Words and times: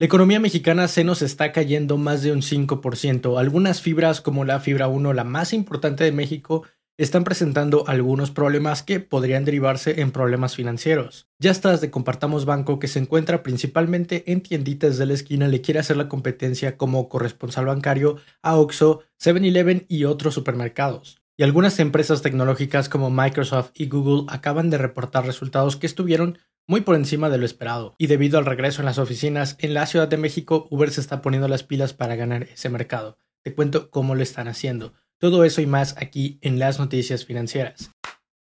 La 0.00 0.06
economía 0.06 0.40
mexicana 0.40 0.88
se 0.88 1.04
nos 1.04 1.20
está 1.20 1.52
cayendo 1.52 1.98
más 1.98 2.22
de 2.22 2.32
un 2.32 2.40
5%. 2.40 3.38
Algunas 3.38 3.82
fibras 3.82 4.22
como 4.22 4.46
la 4.46 4.58
fibra 4.58 4.88
1, 4.88 5.12
la 5.12 5.24
más 5.24 5.52
importante 5.52 6.04
de 6.04 6.10
México, 6.10 6.64
están 6.96 7.22
presentando 7.22 7.86
algunos 7.86 8.30
problemas 8.30 8.82
que 8.82 9.00
podrían 9.00 9.44
derivarse 9.44 10.00
en 10.00 10.10
problemas 10.10 10.56
financieros. 10.56 11.28
Ya 11.38 11.50
estás 11.50 11.82
de 11.82 11.90
Compartamos 11.90 12.46
Banco, 12.46 12.78
que 12.78 12.88
se 12.88 12.98
encuentra 12.98 13.42
principalmente 13.42 14.24
en 14.32 14.40
tienditas 14.40 14.96
de 14.96 15.04
la 15.04 15.12
esquina, 15.12 15.48
le 15.48 15.60
quiere 15.60 15.80
hacer 15.80 15.98
la 15.98 16.08
competencia 16.08 16.78
como 16.78 17.10
corresponsal 17.10 17.66
bancario 17.66 18.16
a 18.40 18.56
Oxxo, 18.56 19.02
7-Eleven 19.22 19.84
y 19.86 20.04
otros 20.04 20.32
supermercados. 20.32 21.20
Y 21.36 21.42
algunas 21.42 21.78
empresas 21.78 22.22
tecnológicas 22.22 22.88
como 22.88 23.10
Microsoft 23.10 23.72
y 23.74 23.88
Google 23.88 24.24
acaban 24.28 24.70
de 24.70 24.78
reportar 24.78 25.26
resultados 25.26 25.76
que 25.76 25.86
estuvieron 25.86 26.38
muy 26.70 26.82
por 26.82 26.94
encima 26.94 27.28
de 27.30 27.36
lo 27.36 27.44
esperado. 27.44 27.96
Y 27.98 28.06
debido 28.06 28.38
al 28.38 28.46
regreso 28.46 28.80
en 28.80 28.86
las 28.86 28.98
oficinas 28.98 29.56
en 29.58 29.74
la 29.74 29.86
Ciudad 29.86 30.06
de 30.06 30.16
México, 30.16 30.68
Uber 30.70 30.88
se 30.92 31.00
está 31.00 31.20
poniendo 31.20 31.48
las 31.48 31.64
pilas 31.64 31.94
para 31.94 32.14
ganar 32.14 32.44
ese 32.44 32.68
mercado. 32.68 33.18
Te 33.42 33.52
cuento 33.56 33.90
cómo 33.90 34.14
lo 34.14 34.22
están 34.22 34.46
haciendo. 34.46 34.94
Todo 35.18 35.42
eso 35.42 35.60
y 35.60 35.66
más 35.66 35.96
aquí 35.98 36.38
en 36.42 36.60
las 36.60 36.78
noticias 36.78 37.24
financieras. 37.24 37.90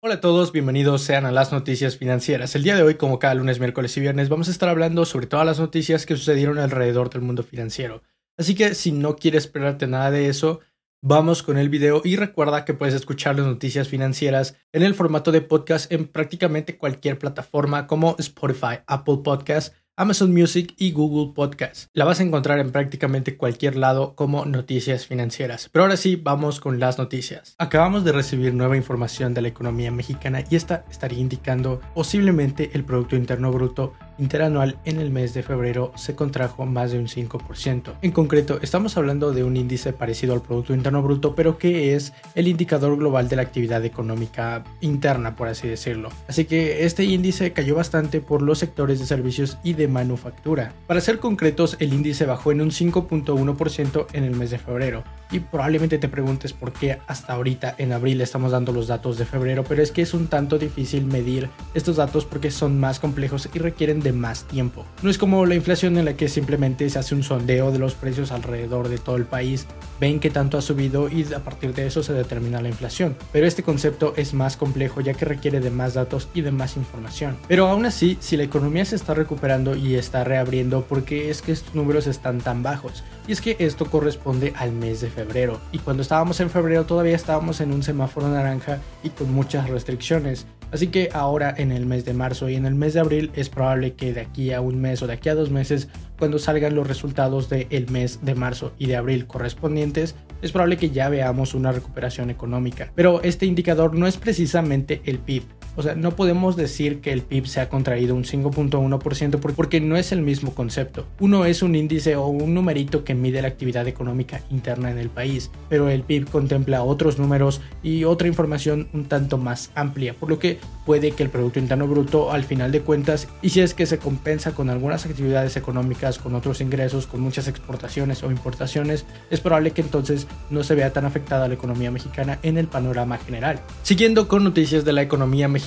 Hola 0.00 0.14
a 0.14 0.20
todos, 0.22 0.53
bienvenidos 0.53 1.03
sean 1.03 1.27
a 1.27 1.31
las 1.31 1.53
noticias 1.53 1.98
financieras. 1.98 2.55
El 2.55 2.62
día 2.62 2.75
de 2.75 2.84
hoy, 2.84 2.94
como 2.94 3.19
cada 3.19 3.34
lunes, 3.34 3.61
miércoles 3.61 3.94
y 3.98 4.00
viernes, 4.00 4.31
vamos 4.31 4.48
a 4.48 4.53
estar 4.53 4.70
hablando 4.70 5.05
sobre 5.05 5.27
todas 5.27 5.44
las 5.44 5.61
noticias 5.61 6.06
que 6.06 6.17
sucedieron 6.17 6.56
alrededor 6.56 7.11
del 7.11 7.20
mundo 7.20 7.42
financiero. 7.42 8.03
Así 8.39 8.55
que 8.55 8.75
si 8.75 8.92
no 8.92 9.17
quieres 9.17 9.44
esperarte 9.44 9.87
nada 9.87 10.11
de 10.11 10.31
eso, 10.31 10.61
Vamos 11.02 11.42
con 11.42 11.58
el 11.58 11.69
video 11.69 12.00
y 12.05 12.16
recuerda 12.16 12.64
que 12.64 12.75
puedes 12.75 12.94
escuchar 12.94 13.36
las 13.36 13.47
noticias 13.47 13.86
financieras 13.86 14.56
en 14.72 14.83
el 14.83 14.94
formato 14.94 15.30
de 15.30 15.42
podcast 15.42 15.92
en 15.92 16.08
prácticamente 16.08 16.78
cualquier 16.78 17.19
plataforma 17.19 17.86
como 17.86 18.16
Spotify, 18.19 18.80
Apple 18.86 19.19
Podcasts, 19.22 19.77
Amazon 19.98 20.30
Music 20.34 20.75
y 20.77 20.92
Google 20.92 21.33
Podcasts. 21.34 21.89
La 21.94 22.05
vas 22.05 22.20
a 22.20 22.22
encontrar 22.22 22.58
en 22.58 22.70
prácticamente 22.70 23.39
cualquier 23.39 23.77
lado 23.77 24.14
como 24.14 24.44
noticias 24.44 25.06
financieras. 25.06 25.70
Pero 25.72 25.84
ahora 25.84 25.97
sí, 25.97 26.16
vamos 26.16 26.61
con 26.61 26.78
las 26.78 26.98
noticias. 26.98 27.55
Acabamos 27.56 28.05
de 28.05 28.12
recibir 28.12 28.53
nueva 28.53 28.77
información 28.77 29.33
de 29.33 29.41
la 29.41 29.48
economía 29.48 29.91
mexicana 29.91 30.44
y 30.50 30.56
esta 30.56 30.84
estaría 30.91 31.19
indicando 31.19 31.80
posiblemente 31.94 32.72
el 32.75 32.84
Producto 32.84 33.16
Interno 33.16 33.50
Bruto 33.50 33.94
interanual 34.19 34.78
en 34.84 34.98
el 35.00 35.11
mes 35.11 35.34
de 35.34 35.42
febrero 35.42 35.92
se 35.97 36.14
contrajo 36.14 36.66
más 36.66 36.92
de 36.92 36.98
un 36.98 37.06
5%. 37.06 37.94
En 38.03 38.12
concreto, 38.12 38.58
estamos 38.62 38.97
hablando 38.97 39.33
de 39.33 39.44
un 39.44 39.56
índice 39.56 39.92
parecido 39.92 40.34
al 40.34 40.42
Producto 40.42 40.75
Interno 40.75 41.03
Bruto, 41.03 41.34
pero 41.34 41.58
que 41.58 41.94
es 41.94 42.12
el 42.34 42.48
indicador 42.48 42.97
global 42.97 43.28
de 43.28 43.36
la 43.36 43.42
actividad 43.42 43.84
económica 43.84 44.64
interna, 44.81 45.36
por 45.36 45.48
así 45.48 45.69
decirlo. 45.69 46.10
Así 46.28 46.44
que 46.44 46.84
este 46.84 47.05
índice 47.05 47.53
cayó 47.53 47.75
bastante 47.75 48.20
por 48.20 48.42
los 48.42 48.58
sectores 48.58 48.98
de 48.98 49.06
servicios 49.06 49.58
y 49.62 49.75
de 49.75 49.86
manufactura. 49.89 50.73
Para 50.87 51.01
ser 51.01 51.19
concretos, 51.19 51.77
el 51.81 51.92
índice 51.92 52.27
bajó 52.27 52.53
en 52.53 52.61
un 52.61 52.70
5.1% 52.70 54.06
en 54.12 54.25
el 54.25 54.37
mes 54.37 54.51
de 54.51 54.59
febrero. 54.59 55.05
Y 55.30 55.41
probablemente 55.41 55.98
te 55.98 56.08
preguntes 56.08 56.52
por 56.52 56.72
qué 56.72 56.98
hasta 57.06 57.32
ahorita 57.32 57.74
en 57.78 57.92
abril 57.92 58.20
estamos 58.20 58.52
dando 58.52 58.72
los 58.72 58.86
datos 58.86 59.19
de 59.19 59.25
febrero, 59.25 59.64
pero 59.64 59.82
es 59.82 59.91
que 59.91 60.03
es 60.03 60.14
un 60.14 60.28
tanto 60.28 60.59
difícil 60.59 61.04
medir 61.04 61.50
estos 61.75 61.97
datos 61.97 62.25
porque 62.25 62.50
son 62.50 62.78
más 62.78 63.00
complejos 63.00 63.48
y 63.53 63.59
requieren 63.59 64.00
de 64.00 64.12
más 64.12 64.44
tiempo. 64.44 64.84
No 65.03 65.10
es 65.10 65.19
como 65.19 65.44
la 65.47 65.54
inflación 65.54 65.98
en 65.98 66.04
la 66.04 66.16
que 66.16 66.28
simplemente 66.28 66.88
se 66.88 66.98
hace 66.98 67.15
un 67.15 67.22
sondeo 67.22 67.72
de 67.72 67.78
los 67.78 67.94
precios 67.94 68.31
alrededor 68.32 68.88
de 68.88 68.98
todo 68.98 69.16
el 69.16 69.25
país, 69.25 69.66
ven 70.00 70.20
qué 70.20 70.31
tanto 70.31 70.59
ha 70.59 70.62
subido 70.62 71.09
y 71.09 71.26
a 71.34 71.41
partir 71.41 71.75
de 71.75 71.86
eso 71.86 72.03
se 72.03 72.12
determina 72.12 72.62
la 72.62 72.69
inflación. 72.69 73.16
Pero 73.32 73.47
este 73.47 73.62
concepto 73.62 74.15
es 74.16 74.34
más 74.34 74.56
complejo 74.56 75.00
ya 75.00 75.15
que 75.15 75.25
requiere 75.25 75.60
de 75.60 75.70
más 75.70 75.94
datos 75.94 76.28
y 76.34 76.42
de 76.42 76.53
más 76.53 76.76
información. 76.76 77.36
Pero 77.48 77.69
aún 77.69 77.86
así, 77.86 78.16
si 78.20 78.36
la 78.36 78.44
economía 78.44 78.84
se 78.84 78.97
está 78.97 79.15
recuperando 79.15 79.76
y 79.76 79.94
está 79.94 80.25
reabriendo, 80.25 80.82
¿por 80.82 81.04
qué 81.04 81.31
es 81.31 81.42
que 81.42 81.53
estos 81.53 81.75
números 81.75 82.06
están 82.06 82.38
tan 82.38 82.62
bajos? 82.62 83.03
Y 83.26 83.32
es 83.32 83.41
que 83.41 83.56
esto 83.59 83.87
corresponde 83.87 84.53
al 84.56 84.72
mes 84.72 85.00
de 85.00 85.10
febrero. 85.10 85.60
Y 85.72 85.78
cuando 85.78 86.03
estábamos 86.03 86.38
en 86.41 86.50
febrero 86.50 86.87
todavía 86.87 87.16
estábamos 87.16 87.60
en 87.60 87.72
un 87.72 87.82
semáforo 87.82 88.28
naranja 88.28 88.78
y 89.03 89.10
con 89.10 89.32
muchas 89.32 89.69
restricciones. 89.69 90.47
Así 90.72 90.88
que 90.88 91.10
ahora 91.12 91.54
en 91.56 91.72
el 91.72 91.86
mes 91.86 92.04
de 92.04 92.12
marzo 92.12 92.48
y 92.48 92.56
en 92.56 92.66
el 92.66 92.75
mes 92.75 92.94
de 92.94 93.00
abril 93.00 93.31
es 93.34 93.48
probable 93.48 93.94
que 93.94 94.12
de 94.12 94.20
aquí 94.20 94.53
a 94.53 94.60
un 94.60 94.81
mes 94.81 95.03
o 95.03 95.06
de 95.06 95.15
aquí 95.15 95.28
a 95.28 95.34
dos 95.34 95.50
meses, 95.50 95.88
cuando 96.19 96.38
salgan 96.38 96.75
los 96.75 96.86
resultados 96.86 97.48
del 97.48 97.88
mes 97.91 98.20
de 98.22 98.34
marzo 98.34 98.72
y 98.78 98.86
de 98.86 98.97
abril 98.97 99.26
correspondientes, 99.26 100.16
es 100.42 100.53
probable 100.53 100.76
que 100.76 100.91
ya 100.91 101.09
veamos 101.09 101.54
una 101.54 101.72
recuperación 101.72 102.31
económica. 102.31 102.92
Pero 102.94 103.22
este 103.22 103.47
indicador 103.47 103.94
no 103.94 104.06
es 104.06 104.16
precisamente 104.16 105.03
el 105.04 105.19
PIB. 105.19 105.44
O 105.76 105.82
sea, 105.82 105.94
no 105.94 106.16
podemos 106.16 106.56
decir 106.56 107.00
que 107.00 107.12
el 107.12 107.22
PIB 107.22 107.47
se 107.47 107.60
ha 107.60 107.69
contraído 107.69 108.14
un 108.14 108.25
5.1% 108.25 109.38
porque 109.38 109.81
no 109.81 109.97
es 109.97 110.12
el 110.12 110.22
mismo 110.22 110.54
concepto. 110.54 111.06
Uno 111.20 111.44
es 111.44 111.62
un 111.62 111.75
índice 111.75 112.16
o 112.16 112.26
un 112.26 112.54
numerito 112.54 113.04
que 113.04 113.14
mide 113.14 113.42
la 113.42 113.48
actividad 113.48 113.86
económica 113.86 114.41
interna 114.50 114.91
en 114.91 114.98
el 114.98 115.10
país, 115.10 115.50
pero 115.69 115.88
el 115.88 116.03
PIB 116.03 116.31
contempla 116.31 116.82
otros 116.82 117.19
números 117.19 117.60
y 117.82 118.04
otra 118.04 118.28
información 118.28 118.88
un 118.92 119.04
tanto 119.04 119.38
más 119.38 119.70
amplia, 119.75 120.15
por 120.15 120.31
lo 120.31 120.38
que 120.38 120.59
puede 120.86 121.10
que 121.10 121.25
el 121.25 121.31
Producto 121.31 121.59
Interno 121.59 121.86
Bruto 121.86 122.32
al 122.32 122.44
final 122.44 122.72
de 122.72 122.81
cuentas, 122.81 123.28
y 123.42 123.50
si 123.50 123.60
es 123.60 123.75
que 123.75 123.86
se 123.86 123.98
compensa 123.98 124.53
con 124.53 124.70
algunas 124.70 125.04
actividades 125.04 125.56
económicas, 125.56 126.19
con 126.19 126.34
otros 126.34 126.60
ingresos, 126.60 127.06
con 127.06 127.20
muchas 127.20 127.48
exportaciones 127.48 128.22
o 128.22 128.31
importaciones, 128.31 129.04
es 129.31 129.41
probable 129.41 129.72
que 129.72 129.82
entonces 129.82 130.26
no 130.48 130.62
se 130.62 130.75
vea 130.75 130.92
tan 130.92 131.04
afectada 131.04 131.48
la 131.48 131.54
economía 131.54 131.91
mexicana 131.91 132.38
en 132.42 132.56
el 132.56 132.69
panorama 132.69 133.19
general. 133.19 133.60
Siguiendo 133.82 134.28
con 134.28 134.44
noticias 134.44 134.84
de 134.84 134.92
la 134.92 135.03
economía 135.03 135.48
mexicana, 135.48 135.66